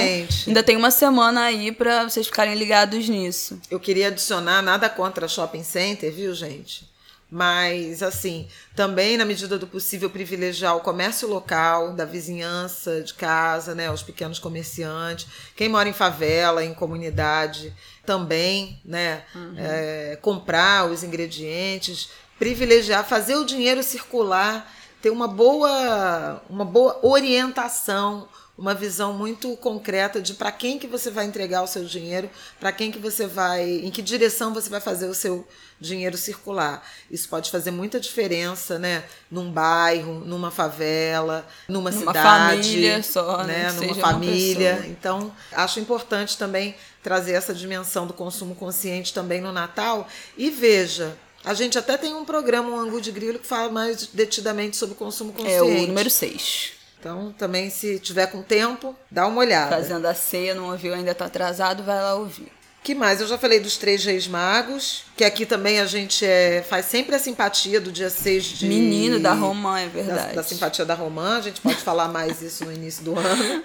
ainda 0.46 0.62
tem 0.62 0.76
uma 0.76 0.92
semana 0.92 1.42
aí 1.42 1.72
para 1.72 2.08
vocês 2.08 2.26
ficarem 2.26 2.54
ligados 2.54 3.08
nisso. 3.08 3.58
Eu 3.68 3.80
queria 3.80 4.06
adicionar 4.06 4.62
nada 4.62 4.88
contra 4.88 5.26
shopping 5.26 5.64
center, 5.64 6.12
viu, 6.12 6.32
gente? 6.32 6.88
Mas, 7.30 8.02
assim, 8.02 8.48
também, 8.74 9.16
na 9.16 9.24
medida 9.24 9.56
do 9.56 9.66
possível, 9.66 10.10
privilegiar 10.10 10.76
o 10.76 10.80
comércio 10.80 11.28
local, 11.28 11.92
da 11.92 12.04
vizinhança, 12.04 13.02
de 13.02 13.14
casa, 13.14 13.72
né? 13.74 13.90
Os 13.90 14.02
pequenos 14.02 14.40
comerciantes. 14.40 15.28
Quem 15.54 15.68
mora 15.68 15.88
em 15.88 15.92
favela, 15.92 16.64
em 16.64 16.74
comunidade, 16.74 17.72
também, 18.04 18.80
né? 18.84 19.22
Uhum. 19.34 19.54
É, 19.56 20.18
comprar 20.20 20.90
os 20.90 21.04
ingredientes, 21.04 22.10
privilegiar, 22.36 23.04
fazer 23.04 23.36
o 23.36 23.44
dinheiro 23.44 23.82
circular, 23.82 24.68
ter 25.00 25.10
uma 25.10 25.28
boa, 25.28 26.42
uma 26.50 26.64
boa 26.64 26.98
orientação, 27.02 28.28
uma 28.60 28.74
visão 28.74 29.14
muito 29.14 29.56
concreta 29.56 30.20
de 30.20 30.34
para 30.34 30.52
quem 30.52 30.78
que 30.78 30.86
você 30.86 31.10
vai 31.10 31.24
entregar 31.24 31.62
o 31.62 31.66
seu 31.66 31.82
dinheiro, 31.82 32.28
para 32.60 32.70
quem 32.70 32.92
que 32.92 32.98
você 32.98 33.26
vai, 33.26 33.64
em 33.66 33.90
que 33.90 34.02
direção 34.02 34.52
você 34.52 34.68
vai 34.68 34.82
fazer 34.82 35.06
o 35.06 35.14
seu 35.14 35.48
dinheiro 35.80 36.18
circular. 36.18 36.86
Isso 37.10 37.26
pode 37.26 37.50
fazer 37.50 37.70
muita 37.70 37.98
diferença, 37.98 38.78
né? 38.78 39.04
Num 39.30 39.50
bairro, 39.50 40.20
numa 40.26 40.50
favela, 40.50 41.48
numa, 41.66 41.90
numa 41.90 42.12
cidade, 42.12 42.68
família 42.68 43.02
só, 43.02 43.44
né? 43.44 43.72
Numa 43.72 43.94
família. 43.94 44.84
Então, 44.88 45.34
acho 45.52 45.80
importante 45.80 46.36
também 46.36 46.74
trazer 47.02 47.32
essa 47.32 47.54
dimensão 47.54 48.06
do 48.06 48.12
consumo 48.12 48.54
consciente 48.54 49.14
também 49.14 49.40
no 49.40 49.52
Natal. 49.52 50.06
E 50.36 50.50
veja, 50.50 51.16
a 51.42 51.54
gente 51.54 51.78
até 51.78 51.96
tem 51.96 52.12
um 52.12 52.26
programa, 52.26 52.68
um 52.68 52.78
Angu 52.78 53.00
de 53.00 53.10
Grilo, 53.10 53.38
que 53.38 53.46
fala 53.46 53.72
mais 53.72 54.06
detidamente 54.08 54.76
sobre 54.76 54.94
o 54.94 54.98
consumo 54.98 55.32
consciente. 55.32 55.56
É 55.56 55.62
o 55.62 55.86
número 55.86 56.10
6. 56.10 56.79
Então, 57.00 57.32
também, 57.32 57.70
se 57.70 57.98
tiver 57.98 58.26
com 58.26 58.42
tempo, 58.42 58.94
dá 59.10 59.26
uma 59.26 59.40
olhada. 59.40 59.74
Fazendo 59.74 60.04
a 60.06 60.14
ceia, 60.14 60.54
não 60.54 60.70
ouviu, 60.70 60.92
ainda 60.92 61.12
está 61.12 61.24
atrasado, 61.24 61.82
vai 61.82 61.96
lá 61.96 62.14
ouvir 62.14 62.52
que 62.82 62.94
mais? 62.94 63.20
Eu 63.20 63.26
já 63.26 63.36
falei 63.36 63.60
dos 63.60 63.76
Três 63.76 64.04
Reis 64.04 64.26
Magos, 64.26 65.04
que 65.16 65.22
aqui 65.22 65.44
também 65.44 65.80
a 65.80 65.86
gente 65.86 66.24
é, 66.24 66.64
faz 66.66 66.86
sempre 66.86 67.14
a 67.14 67.18
simpatia 67.18 67.80
do 67.80 67.92
dia 67.92 68.08
6 68.08 68.44
de. 68.44 68.66
Menino 68.66 69.20
da 69.20 69.34
Romã, 69.34 69.80
é 69.80 69.88
verdade. 69.88 70.28
Da, 70.28 70.34
da 70.34 70.42
simpatia 70.42 70.84
da 70.84 70.94
Romã, 70.94 71.36
a 71.36 71.40
gente 71.40 71.60
pode 71.60 71.76
falar 71.76 72.08
mais 72.08 72.40
isso 72.40 72.64
no 72.64 72.72
início 72.72 73.04
do 73.04 73.18
ano. 73.18 73.62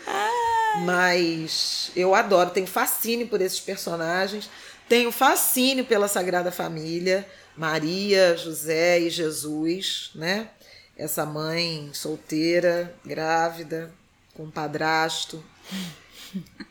Mas 0.84 1.91
eu 1.95 2.13
adoro, 2.13 2.50
tenho 2.50 2.67
fascínio 2.67 3.28
por 3.28 3.39
esses 3.39 3.62
personagens, 3.62 4.50
tenho 4.89 5.10
fascínio 5.12 5.86
pela 5.86 6.10
Sagrada 6.10 6.52
Família, 6.52 7.26
Maria, 7.56 8.36
José 8.36 9.00
e 9.00 9.10
Jesus, 9.10 10.12
né? 10.13 10.50
Essa 10.97 11.25
mãe 11.25 11.89
solteira, 11.93 12.95
grávida, 13.05 13.91
com 14.34 14.43
um 14.43 14.51
padrasto, 14.51 15.43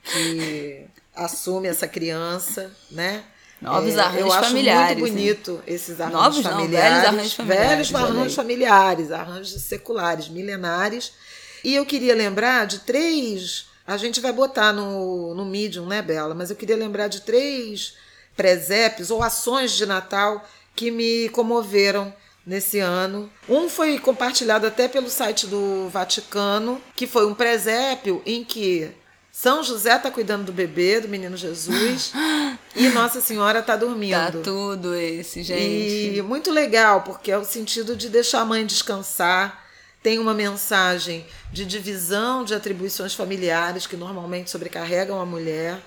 que 0.03 0.87
assume 1.15 1.69
essa 1.69 1.87
criança, 1.87 2.71
né? 2.91 3.25
Novos 3.61 3.95
é, 3.95 4.01
arranjos 4.01 4.21
eu 4.21 4.33
acho 4.33 4.49
familiares. 4.49 4.99
muito 4.99 5.13
bonito 5.13 5.63
esses 5.67 6.01
arranjos 6.01 6.21
Novos, 6.21 6.43
familiares. 6.43 6.91
Não, 6.91 7.01
velhos 7.01 7.07
arranjos 7.07 7.33
familiares. 7.35 7.69
Velhos 7.69 7.95
arranjos 7.95 8.35
familiares, 8.35 9.13
arranjos 9.13 9.63
seculares, 9.63 10.29
milenares. 10.29 11.13
E 11.63 11.75
eu 11.75 11.87
queria 11.87 12.15
lembrar 12.15 12.67
de 12.67 12.81
três. 12.81 13.67
A 13.87 13.97
gente 13.97 14.21
vai 14.21 14.33
botar 14.33 14.73
no, 14.73 15.35
no 15.35 15.47
Medium, 15.47 15.87
né, 15.87 16.03
Bela? 16.03 16.35
Mas 16.35 16.51
eu 16.51 16.57
queria 16.57 16.77
lembrar 16.77 17.09
de 17.09 17.23
três 17.23 17.95
presépios 18.37 19.11
ou 19.11 19.23
ações 19.23 19.73
de 19.73 19.87
Natal 19.87 20.47
que 20.75 20.91
me 20.91 21.29
comoveram 21.31 22.13
nesse 22.47 22.79
ano. 22.79 23.31
Um 23.49 23.69
foi 23.69 23.99
compartilhado 23.99 24.67
até 24.67 24.89
pelo 24.89 25.09
site 25.09 25.47
do 25.47 25.89
Vaticano, 25.89 26.81
que 26.95 27.07
foi 27.07 27.27
um 27.27 27.35
presépio 27.35 28.23
em 28.27 28.45
que 28.45 28.91
São 29.33 29.63
José 29.63 29.99
tá 29.99 30.11
cuidando 30.11 30.45
do 30.45 30.53
bebê, 30.53 31.01
do 31.01 31.09
menino 31.09 31.37
Jesus, 31.37 32.13
e 32.77 32.89
Nossa 32.91 33.21
Senhora 33.21 33.63
tá 33.63 33.77
dormindo. 33.77 34.13
Tá 34.13 34.31
tudo 34.43 34.95
esse, 34.95 35.43
gente. 35.43 36.17
E 36.17 36.23
muito 36.23 36.51
legal, 36.51 37.03
porque 37.03 37.31
é 37.31 37.39
o 37.39 37.45
sentido 37.45 37.97
de 37.97 38.09
deixar 38.09 38.41
a 38.41 38.47
mãe 38.47 38.65
descansar. 38.67 39.63
Tem 40.03 40.19
uma 40.19 40.35
mensagem 40.35 41.25
de 41.51 41.65
divisão 41.65 42.45
de 42.45 42.55
atribuições 42.55 43.15
familiares 43.15 43.87
que 43.87 43.97
normalmente 43.97 44.51
sobrecarregam 44.51 45.19
a 45.19 45.25
mulher. 45.25 45.81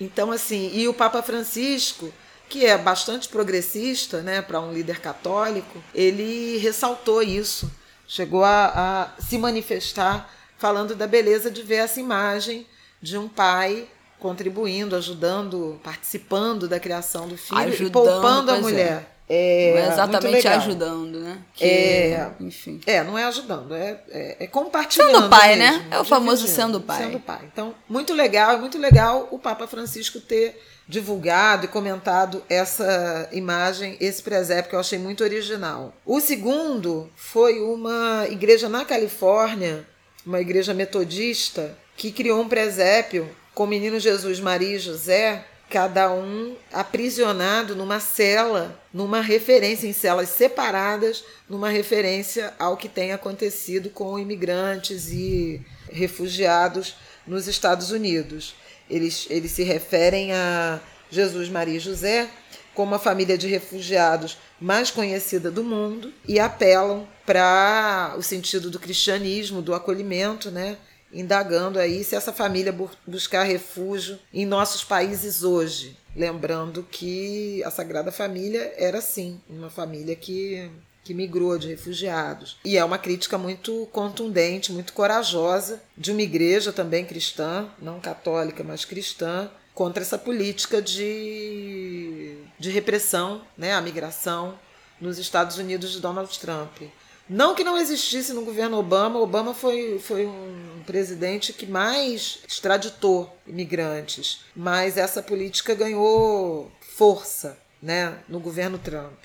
Então, 0.00 0.32
assim, 0.32 0.70
e 0.74 0.88
o 0.88 0.92
Papa 0.92 1.22
Francisco, 1.22 2.12
que 2.48 2.64
é 2.64 2.78
bastante 2.78 3.28
progressista, 3.28 4.22
né, 4.22 4.40
para 4.40 4.60
um 4.60 4.72
líder 4.72 5.00
católico, 5.00 5.82
ele 5.94 6.58
ressaltou 6.58 7.22
isso, 7.22 7.70
chegou 8.06 8.44
a, 8.44 9.10
a 9.18 9.22
se 9.22 9.36
manifestar 9.36 10.32
falando 10.58 10.94
da 10.94 11.06
beleza 11.06 11.50
de 11.50 11.62
ver 11.62 11.76
essa 11.76 12.00
imagem 12.00 12.66
de 13.02 13.18
um 13.18 13.28
pai 13.28 13.88
contribuindo, 14.18 14.96
ajudando, 14.96 15.78
participando 15.82 16.68
da 16.68 16.80
criação 16.80 17.28
do 17.28 17.36
filho 17.36 17.60
ajudando, 17.60 17.88
e 17.88 17.90
poupando 17.90 18.50
a 18.50 18.56
é. 18.56 18.60
mulher. 18.60 19.12
É. 19.28 19.72
não 19.74 19.80
é 19.80 19.92
exatamente 19.92 20.48
ajudando, 20.48 21.18
né? 21.18 21.38
Que, 21.52 21.64
é, 21.64 22.30
enfim. 22.38 22.80
É, 22.86 23.02
não 23.02 23.18
é 23.18 23.24
ajudando, 23.24 23.74
é, 23.74 24.00
é, 24.08 24.36
é 24.44 24.46
compartilhando. 24.46 25.16
Sendo 25.16 25.28
pai, 25.28 25.56
mesmo, 25.56 25.78
né? 25.78 25.88
É 25.90 25.98
o 25.98 26.04
famoso 26.04 26.46
sendo 26.46 26.80
pai. 26.80 27.02
Sendo 27.02 27.18
pai. 27.18 27.40
Então, 27.52 27.74
muito 27.88 28.14
legal, 28.14 28.52
é 28.52 28.56
muito 28.56 28.78
legal 28.78 29.28
o 29.32 29.38
Papa 29.38 29.66
Francisco 29.66 30.20
ter 30.20 30.62
divulgado 30.88 31.64
e 31.64 31.68
comentado 31.68 32.42
essa 32.48 33.28
imagem, 33.32 33.96
esse 34.00 34.22
presépio 34.22 34.70
que 34.70 34.76
eu 34.76 34.80
achei 34.80 34.98
muito 34.98 35.24
original. 35.24 35.92
O 36.04 36.20
segundo 36.20 37.10
foi 37.16 37.60
uma 37.60 38.26
igreja 38.28 38.68
na 38.68 38.84
Califórnia 38.84 39.86
uma 40.26 40.40
igreja 40.40 40.74
metodista, 40.74 41.78
que 41.96 42.10
criou 42.10 42.42
um 42.42 42.48
presépio 42.48 43.30
com 43.54 43.62
o 43.62 43.68
menino 43.68 44.00
Jesus, 44.00 44.40
Maria 44.40 44.74
e 44.74 44.78
José, 44.78 45.44
cada 45.70 46.12
um 46.12 46.56
aprisionado 46.72 47.74
numa 47.74 48.00
cela, 48.00 48.78
numa 48.92 49.20
referência, 49.20 49.86
em 49.86 49.92
celas 49.92 50.28
separadas, 50.28 51.24
numa 51.48 51.70
referência 51.70 52.52
ao 52.58 52.76
que 52.76 52.88
tem 52.88 53.12
acontecido 53.12 53.88
com 53.88 54.18
imigrantes 54.18 55.08
e 55.08 55.64
refugiados 55.90 56.96
nos 57.26 57.46
Estados 57.46 57.90
Unidos. 57.90 58.54
Eles, 58.88 59.26
eles 59.30 59.52
se 59.52 59.62
referem 59.62 60.32
a 60.32 60.80
Jesus, 61.10 61.48
Maria 61.48 61.76
e 61.76 61.80
José 61.80 62.28
como 62.74 62.94
a 62.94 62.98
família 62.98 63.38
de 63.38 63.46
refugiados 63.48 64.38
mais 64.60 64.90
conhecida 64.90 65.50
do 65.50 65.64
mundo 65.64 66.12
e 66.28 66.38
apelam 66.38 67.08
para 67.24 68.14
o 68.18 68.22
sentido 68.22 68.70
do 68.70 68.78
cristianismo, 68.78 69.62
do 69.62 69.74
acolhimento, 69.74 70.50
né? 70.50 70.76
indagando 71.12 71.78
aí 71.78 72.04
se 72.04 72.14
essa 72.14 72.32
família 72.32 72.74
buscar 73.06 73.44
refúgio 73.44 74.18
em 74.32 74.44
nossos 74.44 74.84
países 74.84 75.42
hoje. 75.42 75.96
Lembrando 76.14 76.82
que 76.82 77.62
a 77.64 77.70
Sagrada 77.70 78.10
Família 78.10 78.72
era 78.76 79.00
sim 79.00 79.40
uma 79.48 79.70
família 79.70 80.16
que, 80.16 80.70
que 81.06 81.14
migrou 81.14 81.56
de 81.56 81.68
refugiados. 81.68 82.58
E 82.64 82.76
é 82.76 82.84
uma 82.84 82.98
crítica 82.98 83.38
muito 83.38 83.86
contundente, 83.92 84.72
muito 84.72 84.92
corajosa 84.92 85.80
de 85.96 86.10
uma 86.10 86.20
igreja 86.20 86.72
também 86.72 87.04
cristã, 87.04 87.70
não 87.80 88.00
católica, 88.00 88.64
mas 88.64 88.84
cristã, 88.84 89.48
contra 89.72 90.02
essa 90.02 90.18
política 90.18 90.82
de, 90.82 92.38
de 92.58 92.70
repressão 92.70 93.42
né, 93.56 93.72
à 93.72 93.80
migração 93.80 94.58
nos 95.00 95.16
Estados 95.16 95.58
Unidos 95.58 95.92
de 95.92 96.00
Donald 96.00 96.36
Trump. 96.40 96.82
Não 97.28 97.54
que 97.54 97.62
não 97.62 97.78
existisse 97.78 98.32
no 98.32 98.44
governo 98.44 98.76
Obama, 98.76 99.20
Obama 99.20 99.54
foi, 99.54 100.00
foi 100.00 100.26
um 100.26 100.82
presidente 100.84 101.52
que 101.52 101.66
mais 101.66 102.40
extraditou 102.48 103.32
imigrantes, 103.46 104.40
mas 104.56 104.96
essa 104.96 105.22
política 105.22 105.72
ganhou 105.74 106.70
força 106.80 107.56
né, 107.80 108.18
no 108.28 108.40
governo 108.40 108.78
Trump. 108.78 109.18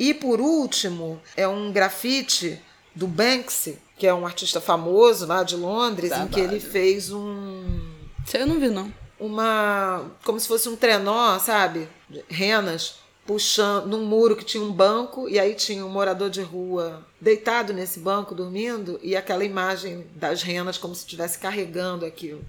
E 0.00 0.14
por 0.14 0.40
último, 0.40 1.20
é 1.36 1.46
um 1.46 1.70
grafite 1.70 2.58
do 2.94 3.06
Banksy, 3.06 3.78
que 3.98 4.06
é 4.06 4.14
um 4.14 4.26
artista 4.26 4.60
famoso 4.60 5.26
lá 5.26 5.42
de 5.42 5.54
Londres, 5.54 6.10
em 6.10 6.26
que 6.26 6.40
ele 6.40 6.58
fez 6.58 7.12
um. 7.12 7.64
Isso 8.26 8.36
eu 8.36 8.46
não 8.46 8.58
vi, 8.58 8.68
não 8.68 8.90
uma. 9.20 10.10
como 10.24 10.40
se 10.40 10.48
fosse 10.48 10.68
um 10.68 10.74
trenó, 10.74 11.38
sabe? 11.38 11.86
Renas 12.28 12.98
puxando 13.26 13.86
num 13.86 14.04
muro 14.04 14.34
que 14.34 14.44
tinha 14.44 14.62
um 14.62 14.72
banco 14.72 15.28
e 15.28 15.38
aí 15.38 15.54
tinha 15.54 15.84
um 15.84 15.90
morador 15.90 16.30
de 16.30 16.40
rua 16.40 17.06
deitado 17.20 17.72
nesse 17.72 18.00
banco 18.00 18.34
dormindo 18.34 18.98
e 19.02 19.14
aquela 19.14 19.44
imagem 19.44 20.06
das 20.16 20.42
renas 20.42 20.78
como 20.78 20.94
se 20.94 21.02
estivesse 21.02 21.38
carregando 21.38 22.04
aquilo 22.04 22.44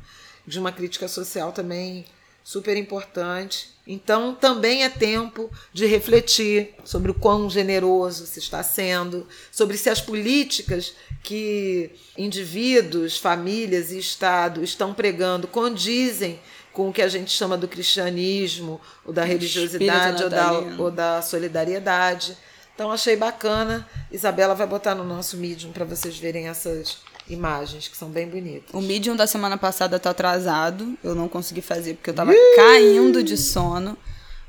de 0.48 0.58
uma 0.58 0.72
crítica 0.72 1.08
social 1.08 1.52
também 1.52 2.06
super 2.44 2.78
importante. 2.78 3.70
Então 3.86 4.34
também 4.34 4.84
é 4.84 4.90
tempo 4.90 5.50
de 5.74 5.86
refletir 5.86 6.76
sobre 6.84 7.12
o 7.12 7.14
quão 7.14 7.50
generoso 7.50 8.26
se 8.26 8.40
está 8.40 8.64
sendo, 8.64 9.28
sobre 9.52 9.78
se 9.78 9.90
as 9.90 10.00
políticas 10.00 10.94
que 11.24 11.92
indivíduos, 12.18 13.18
famílias 13.18 13.92
e 13.92 13.98
Estado 13.98 14.64
estão 14.64 14.94
pregando 14.94 15.48
condizem 15.48 16.40
com 16.72 16.90
o 16.90 16.94
que 16.94 17.02
a 17.02 17.08
gente 17.08 17.32
chama 17.32 17.58
do 17.58 17.68
cristianismo, 17.68 18.80
ou 19.06 19.12
da 19.12 19.24
religiosidade, 19.24 20.24
ou 20.24 20.30
da, 20.30 20.52
ou 20.78 20.92
da 20.92 21.22
solidariedade. 21.22 22.38
Então 22.74 22.92
achei 22.92 23.16
bacana. 23.16 23.88
Isabela 24.12 24.56
vai 24.56 24.66
botar 24.66 24.96
no 24.96 25.04
nosso 25.04 25.38
Medium 25.38 25.72
para 25.72 25.86
vocês 25.86 26.18
verem 26.18 26.48
essas 26.48 27.00
imagens 27.34 27.88
que 27.88 27.98
são 27.98 28.10
bem 28.10 28.28
bonitas. 28.28 28.74
O 28.74 28.82
Medium 28.82 29.16
da 29.16 29.28
semana 29.28 29.58
passada 29.58 30.00
tá 30.00 30.10
atrasado. 30.10 30.98
Eu 31.04 31.16
não 31.16 31.28
consegui 31.28 31.62
fazer 31.62 31.96
porque 31.96 32.10
eu 32.10 32.14
tava 32.14 32.34
caindo 32.56 33.24
de 33.24 33.38
sono. 33.38 33.98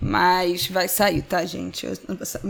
Mas 0.01 0.67
vai 0.67 0.89
sair, 0.89 1.23
tá, 1.23 1.45
gente? 1.45 1.87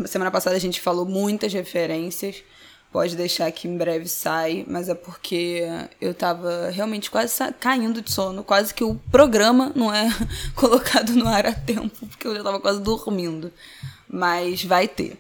semana 0.07 0.31
passada 0.31 0.57
a 0.57 0.59
gente 0.59 0.81
falou 0.81 1.05
muitas 1.05 1.53
referências. 1.53 2.43
Pode 2.91 3.15
deixar 3.17 3.51
que 3.53 3.69
em 3.69 3.77
breve 3.77 4.09
sai, 4.09 4.65
mas 4.67 4.89
é 4.89 4.95
porque 4.95 5.63
eu 6.01 6.15
tava 6.15 6.71
realmente 6.71 7.11
quase 7.11 7.35
caindo 7.59 8.03
de 8.03 8.11
sono, 8.11 8.45
quase 8.45 8.73
que 8.73 8.85
o 8.85 8.97
programa 9.11 9.73
não 9.75 9.93
é 9.95 10.09
colocado 10.55 11.13
no 11.13 11.27
ar 11.27 11.47
a 11.47 11.53
tempo, 11.53 12.07
porque 12.07 12.27
eu 12.27 12.37
já 12.37 12.43
tava 12.43 12.61
quase 12.61 12.81
dormindo. 12.81 13.53
Mas 14.09 14.65
vai 14.65 14.89
ter. 14.89 15.19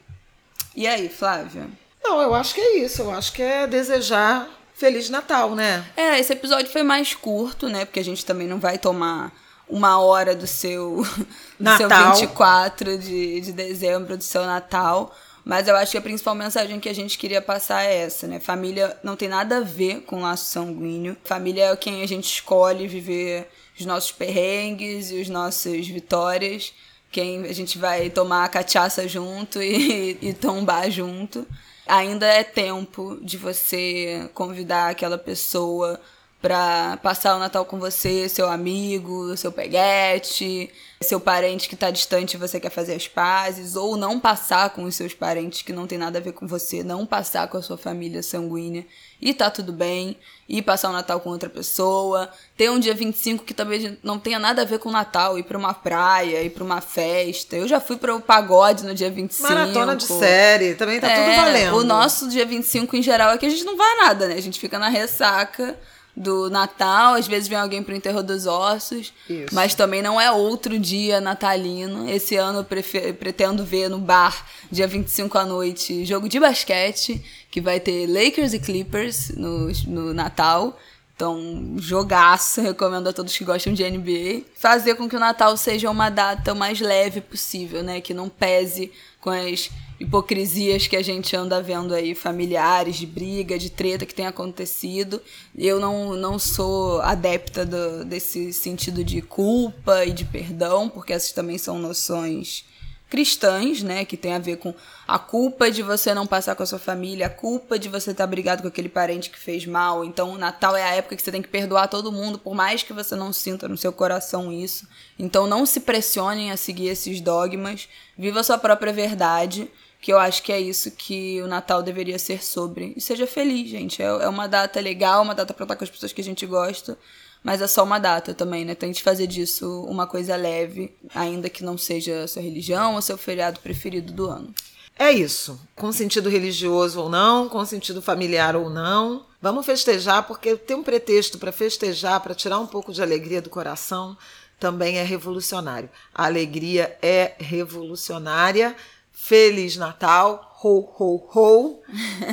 E 0.75 0.87
aí, 0.87 1.09
Flávia? 1.09 1.67
Não, 2.03 2.21
eu 2.21 2.35
acho 2.35 2.55
que 2.55 2.61
é 2.61 2.79
isso. 2.79 3.03
Eu 3.03 3.11
acho 3.11 3.33
que 3.33 3.43
é 3.43 3.67
desejar 3.67 4.49
Feliz 4.83 5.09
Natal, 5.09 5.55
né? 5.55 5.87
É, 5.97 6.19
esse 6.19 6.33
episódio 6.33 6.69
foi 6.69 6.83
mais 6.83 7.15
curto, 7.15 7.69
né? 7.69 7.85
Porque 7.85 8.01
a 8.01 8.05
gente 8.05 8.27
também 8.27 8.49
não 8.49 8.59
vai 8.59 8.79
tomar 8.79 9.33
uma 9.69 10.01
hora 10.01 10.35
do 10.35 10.45
seu, 10.45 11.07
do 11.61 11.77
seu 11.77 11.89
24 11.89 12.99
de, 12.99 13.41
de 13.43 13.53
dezembro, 13.53 14.17
do 14.17 14.25
seu 14.25 14.45
Natal. 14.45 15.15
Mas 15.45 15.69
eu 15.69 15.77
acho 15.77 15.93
que 15.93 15.99
a 15.99 16.03
principal 16.03 16.35
mensagem 16.35 16.81
que 16.81 16.89
a 16.89 16.93
gente 16.93 17.17
queria 17.17 17.41
passar 17.41 17.85
é 17.85 17.99
essa, 17.99 18.27
né? 18.27 18.41
Família 18.41 18.99
não 19.05 19.15
tem 19.15 19.29
nada 19.29 19.59
a 19.59 19.61
ver 19.61 20.01
com 20.01 20.23
laço 20.23 20.51
sanguíneo. 20.51 21.17
Família 21.23 21.67
é 21.67 21.77
quem 21.77 22.03
a 22.03 22.09
gente 22.09 22.25
escolhe 22.25 22.89
viver 22.89 23.49
os 23.79 23.87
nossos 23.87 24.11
perrengues 24.11 25.13
e 25.13 25.21
as 25.21 25.29
nossas 25.29 25.87
vitórias. 25.87 26.75
Quem 27.09 27.45
a 27.45 27.53
gente 27.53 27.79
vai 27.79 28.11
tomar 28.11 28.49
cachaça 28.49 29.07
junto 29.07 29.63
e, 29.63 30.19
e 30.21 30.35
tombar 30.35 30.91
junto. 30.91 31.47
Ainda 31.87 32.27
é 32.27 32.45
tempo 32.45 33.19
de 33.23 33.37
você 33.37 34.31
convidar 34.35 34.91
aquela 34.91 35.19
pessoa 35.19 36.01
para 36.43 36.97
passar 36.97 37.37
o 37.37 37.39
Natal 37.39 37.65
com 37.65 37.79
você, 37.79 38.29
seu 38.29 38.51
amigo, 38.51 39.37
seu 39.37 39.53
peguete, 39.53 40.69
seu 41.01 41.21
parente 41.21 41.69
que 41.69 41.75
está 41.75 41.89
distante 41.89 42.35
e 42.35 42.37
você 42.37 42.59
quer 42.59 42.71
fazer 42.71 42.95
as 42.95 43.07
pazes, 43.07 43.77
ou 43.77 43.97
não 43.97 44.19
passar 44.19 44.71
com 44.71 44.83
os 44.83 44.97
seus 44.97 45.15
parentes 45.15 45.63
que 45.63 45.73
não 45.73 45.87
tem 45.87 45.97
nada 45.97 46.19
a 46.19 46.23
ver 46.23 46.33
com 46.33 46.45
você, 46.45 46.83
não 46.83 47.07
passar 47.07 47.47
com 47.47 47.57
a 47.57 47.63
sua 47.63 47.79
família 47.79 48.25
sanguínea 48.25 48.85
e 49.21 49.33
tá 49.33 49.49
tudo 49.51 49.73
bem, 49.73 50.17
e 50.49 50.61
passar 50.61 50.91
o 50.91 50.93
Natal 50.93 51.21
com 51.21 51.31
outra 51.31 51.49
pessoa, 51.49 52.29
ter 52.57 52.69
um 52.73 52.81
dia 52.81 52.93
25 52.93 53.45
que 53.45 53.55
talvez 53.55 53.93
não 54.03 54.19
tenha 54.19 54.41
nada 54.41 54.63
a 54.63 54.65
ver 54.65 54.81
com 54.81 54.89
o 54.89 54.93
Natal, 54.93 55.39
ir 55.39 55.45
para 55.45 55.57
uma 55.57 55.73
praia, 55.73 56.43
ir 56.43 56.51
para 56.51 56.65
uma 56.65 56.81
festa. 56.81 57.55
Eu 57.55 57.69
já 57.69 57.79
fui 57.79 57.97
para 57.97 58.17
o 58.17 58.21
pagode 58.21 58.85
no 58.85 58.93
dia 58.93 59.09
25. 59.09 59.49
Maratona 59.49 59.95
de 59.95 60.07
série, 60.07 60.75
também 60.75 60.99
tá 60.99 61.09
é, 61.09 61.15
tudo 61.15 61.37
valendo. 61.37 61.77
O 61.77 61.85
nosso 61.85 62.29
dia 62.29 62.45
25 62.45 62.97
em 62.97 63.03
geral 63.03 63.31
é 63.31 63.39
que 63.39 63.47
a 63.47 63.49
gente 63.49 63.65
não 63.65 63.77
vai 63.77 63.97
nada, 63.99 64.27
né? 64.27 64.35
A 64.35 64.43
gente 64.43 64.59
fica 64.59 64.77
na 64.77 64.89
ressaca 64.89 65.79
do 66.17 66.51
Natal, 66.51 67.15
às 67.15 67.27
vezes 67.27 67.49
vem 67.49 67.59
alguém 67.59 67.83
pro 67.83 67.95
enterro 67.95 68.23
dos 68.23 68.47
ossos, 68.47 69.13
Isso. 69.29 69.55
mas 69.55 69.75
também 69.75 70.03
não 70.03 70.21
é 70.21 70.31
outro 70.31 70.79
dia 70.79 71.21
natalino. 71.21 72.09
Esse 72.09 72.37
ano 72.37 72.59
eu 72.61 73.15
pretendo 73.15 73.65
ver 73.65 73.89
no 73.89 73.99
bar, 73.99 74.47
dia 74.71 74.87
25 74.87 75.39
à 75.39 75.47
noite, 75.47 76.05
jogo 76.05 76.29
de 76.29 76.39
basquete, 76.39 77.23
que 77.51 77.61
vai 77.61 77.81
ter 77.81 78.07
Lakers 78.07 78.53
e 78.53 78.59
Clippers 78.59 79.31
no, 79.31 79.69
no 79.87 80.15
Natal. 80.15 80.79
Então, 81.15 81.77
jogaço, 81.79 82.61
recomendo 82.61 83.09
a 83.09 83.13
todos 83.13 83.37
que 83.37 83.45
gostam 83.45 83.73
de 83.73 83.89
NBA. 83.89 84.43
Fazer 84.55 84.95
com 84.95 85.09
que 85.09 85.17
o 85.17 85.21
Natal 85.21 85.57
seja 85.57 85.91
uma 85.91 86.11
data 86.11 86.55
mais 86.55 86.81
leve 86.81 87.21
possível, 87.21 87.83
né? 87.83 88.01
Que 88.01 88.13
não 88.13 88.29
pese 88.29 88.91
com 89.21 89.31
as 89.31 89.71
hipocrisias 90.01 90.89
que 90.89 90.97
a 90.97 91.03
gente 91.03 91.37
anda 91.37 91.63
vendo 91.63 91.95
aí, 91.95 92.15
familiares, 92.15 92.97
de 92.97 93.07
briga, 93.07 93.57
de 93.57 93.71
treta 93.71 94.05
que 94.05 94.15
tem 94.15 94.27
acontecido. 94.27 95.23
Eu 95.57 95.79
não, 95.79 96.17
não 96.17 96.39
sou 96.39 97.01
adepta 97.03 97.65
do, 97.65 98.05
desse 98.05 98.53
sentido 98.53 99.05
de 99.05 99.23
culpa 99.23 100.05
e 100.05 100.13
de 100.13 100.25
perdão, 100.25 100.89
porque 100.89 101.13
essas 101.13 101.31
também 101.31 101.57
são 101.57 101.79
noções 101.79 102.65
cristãs, 103.13 103.83
né, 103.83 104.07
que 104.07 104.17
tem 104.17 104.33
a 104.33 104.39
ver 104.39 104.57
com 104.57 104.75
a 105.07 105.19
culpa 105.19 105.71
de 105.71 105.83
você 105.83 106.15
não 106.15 106.27
passar 106.27 106.55
com 106.55 106.63
a 106.63 106.67
sua 106.67 106.79
família, 106.79 107.27
a 107.27 107.29
culpa 107.29 107.79
de 107.79 107.87
você 107.87 108.13
estar 108.13 108.27
brigado 108.27 108.63
com 108.63 108.69
aquele 108.69 108.89
parente 108.89 109.29
que 109.29 109.39
fez 109.39 109.67
mal. 109.67 110.03
Então, 110.03 110.31
o 110.31 110.39
Natal 110.39 110.75
é 110.75 110.83
a 110.83 110.95
época 110.95 111.15
que 111.15 111.21
você 111.21 111.31
tem 111.31 111.43
que 111.43 111.49
perdoar 111.51 111.89
todo 111.89 112.11
mundo, 112.11 112.39
por 112.39 112.55
mais 112.55 112.83
que 112.83 112.95
você 112.95 113.15
não 113.15 113.31
sinta 113.31 113.69
no 113.69 113.77
seu 113.77 113.93
coração 113.93 114.51
isso. 114.51 114.89
Então, 115.19 115.47
não 115.47 115.67
se 115.67 115.81
pressionem 115.81 116.51
a 116.51 116.57
seguir 116.57 116.89
esses 116.89 117.21
dogmas. 117.21 117.87
Viva 118.17 118.41
a 118.41 118.43
sua 118.43 118.57
própria 118.57 118.95
verdade, 118.95 119.71
que 120.01 120.11
eu 120.11 120.19
acho 120.19 120.43
que 120.43 120.51
é 120.51 120.59
isso 120.59 120.91
que 120.93 121.39
o 121.43 121.47
Natal 121.47 121.83
deveria 121.83 122.19
ser 122.19 122.43
sobre. 122.43 122.95
E 122.97 123.01
seja 123.03 123.27
feliz, 123.27 123.69
gente. 123.69 124.01
É, 124.01 124.07
é 124.07 124.29
uma 124.29 124.49
data 124.49 124.81
legal, 124.81 125.23
uma 125.23 125.35
data 125.35 125.53
para 125.53 125.65
estar 125.65 125.77
com 125.77 125.85
as 125.85 125.91
pessoas 125.91 126.15
que 126.15 126.23
a 126.23 126.25
gente 126.25 126.47
gosta 126.47 126.97
mas 127.43 127.61
é 127.61 127.67
só 127.67 127.83
uma 127.83 127.99
data 127.99 128.33
também, 128.33 128.65
né? 128.65 128.75
Tente 128.75 129.03
fazer 129.03 129.27
disso 129.27 129.85
uma 129.89 130.07
coisa 130.07 130.37
leve, 130.37 130.95
ainda 131.15 131.51
que 131.51 131.65
não 131.65 131.77
seja 131.77 132.27
sua 132.27 132.43
religião 132.43 132.95
ou 132.95 133.03
seu 133.03 133.19
feriado 133.19 133.61
preferido 133.61 134.13
do 134.13 134.29
ano. 134.29 134.55
É 134.99 135.11
isso. 135.11 135.59
Com 135.75 135.91
sentido 135.91 136.29
religioso 136.29 137.01
ou 137.01 137.09
não, 137.09 137.49
com 137.49 137.65
sentido 137.65 138.01
familiar 138.01 138.55
ou 138.55 138.71
não. 138.71 139.27
Vamos 139.41 139.67
festejar, 139.67 140.23
porque 140.27 140.55
ter 140.55 140.75
um 140.75 140.83
pretexto 140.83 141.39
para 141.39 141.51
festejar, 141.51 142.21
para 142.21 142.35
tirar 142.35 142.59
um 142.61 142.67
pouco 142.67 142.93
de 142.93 143.03
alegria 143.03 143.43
do 143.43 143.51
coração, 143.51 144.17
também 144.61 144.99
é 144.99 145.03
revolucionário. 145.03 145.91
A 146.15 146.27
alegria 146.27 146.97
é 147.03 147.35
revolucionária. 147.39 148.77
Feliz 149.11 149.77
Natal, 149.77 150.59
ho, 150.63 150.89
ho, 150.99 151.29
ho. 151.35 151.83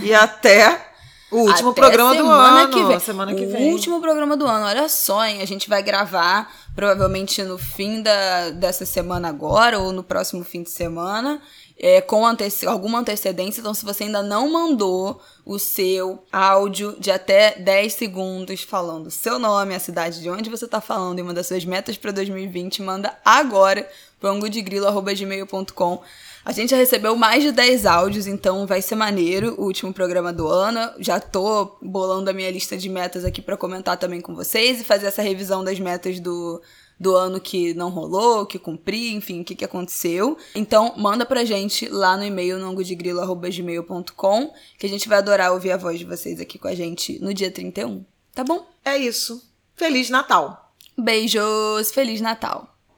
e 0.03 0.13
até 0.13 0.88
o 1.31 1.37
último 1.37 1.69
Até 1.71 1.81
programa 1.81 2.15
do 2.15 2.29
ano. 2.29 2.71
Que 2.71 2.83
vem. 2.83 2.99
Semana 2.99 3.35
que 3.35 3.45
o 3.45 3.49
vem. 3.49 3.69
O 3.69 3.73
último 3.73 4.01
programa 4.01 4.35
do 4.35 4.45
ano. 4.47 4.65
Olha 4.65 4.89
só, 4.89 5.25
hein? 5.25 5.41
A 5.41 5.45
gente 5.45 5.69
vai 5.69 5.83
gravar 5.83 6.51
provavelmente 6.75 7.43
no 7.43 7.57
fim 7.57 8.01
da, 8.01 8.49
dessa 8.51 8.85
semana 8.85 9.29
agora 9.29 9.79
ou 9.79 9.91
no 9.91 10.03
próximo 10.03 10.43
fim 10.43 10.63
de 10.63 10.71
semana. 10.71 11.41
É, 11.81 12.01
com 12.01 12.25
anteci 12.25 12.67
alguma 12.67 12.99
antecedência. 12.99 13.61
Então, 13.61 13.73
se 13.73 13.85
você 13.85 14.03
ainda 14.03 14.21
não 14.21 14.51
mandou 14.51 15.21
o 15.45 15.57
seu 15.57 16.21
áudio 16.29 16.97
de 16.99 17.09
até 17.09 17.57
10 17.57 17.93
segundos 17.93 18.63
falando 18.63 19.09
seu 19.09 19.39
nome, 19.39 19.73
a 19.73 19.79
cidade 19.79 20.21
de 20.21 20.29
onde 20.29 20.49
você 20.49 20.65
está 20.65 20.81
falando 20.81 21.19
e 21.19 21.21
uma 21.21 21.33
das 21.33 21.47
suas 21.47 21.63
metas 21.63 21.95
para 21.97 22.11
2020, 22.11 22.81
manda 22.81 23.17
agora 23.23 23.87
para 24.19 24.29
angodegrilo.gmail.com. 24.31 26.01
A 26.43 26.51
gente 26.51 26.69
já 26.71 26.77
recebeu 26.77 27.15
mais 27.15 27.43
de 27.43 27.51
10 27.51 27.85
áudios, 27.85 28.25
então 28.27 28.65
vai 28.65 28.81
ser 28.81 28.95
maneiro 28.95 29.55
o 29.57 29.65
último 29.65 29.93
programa 29.93 30.31
do 30.31 30.47
ano. 30.47 30.79
Já 30.99 31.19
tô 31.19 31.77
bolando 31.81 32.29
a 32.29 32.33
minha 32.33 32.49
lista 32.49 32.77
de 32.77 32.89
metas 32.89 33.25
aqui 33.25 33.41
para 33.41 33.57
comentar 33.57 33.97
também 33.97 34.21
com 34.21 34.33
vocês 34.33 34.81
e 34.81 34.83
fazer 34.83 35.07
essa 35.07 35.21
revisão 35.21 35.63
das 35.63 35.79
metas 35.79 36.19
do, 36.19 36.61
do 36.99 37.15
ano 37.15 37.39
que 37.39 37.73
não 37.73 37.89
rolou, 37.89 38.45
que 38.45 38.57
cumpri, 38.57 39.13
enfim, 39.13 39.41
o 39.41 39.43
que, 39.43 39.55
que 39.55 39.65
aconteceu. 39.65 40.37
Então, 40.55 40.93
manda 40.97 41.25
pra 41.25 41.43
gente 41.45 41.87
lá 41.87 42.15
no 42.17 42.23
e-mail 42.23 42.57
nongodegrilo.gmail.com 42.57 44.53
que 44.77 44.85
a 44.85 44.89
gente 44.89 45.07
vai 45.09 45.17
adorar 45.17 45.51
ouvir 45.51 45.71
a 45.71 45.77
voz 45.77 45.99
de 45.99 46.05
vocês 46.05 46.39
aqui 46.39 46.57
com 46.57 46.67
a 46.67 46.75
gente 46.75 47.19
no 47.19 47.33
dia 47.33 47.51
31. 47.51 48.03
Tá 48.33 48.43
bom? 48.43 48.65
É 48.83 48.97
isso. 48.97 49.47
Feliz 49.75 50.09
Natal! 50.09 50.73
Beijos! 50.97 51.91
Feliz 51.91 52.21
Natal! 52.21 52.78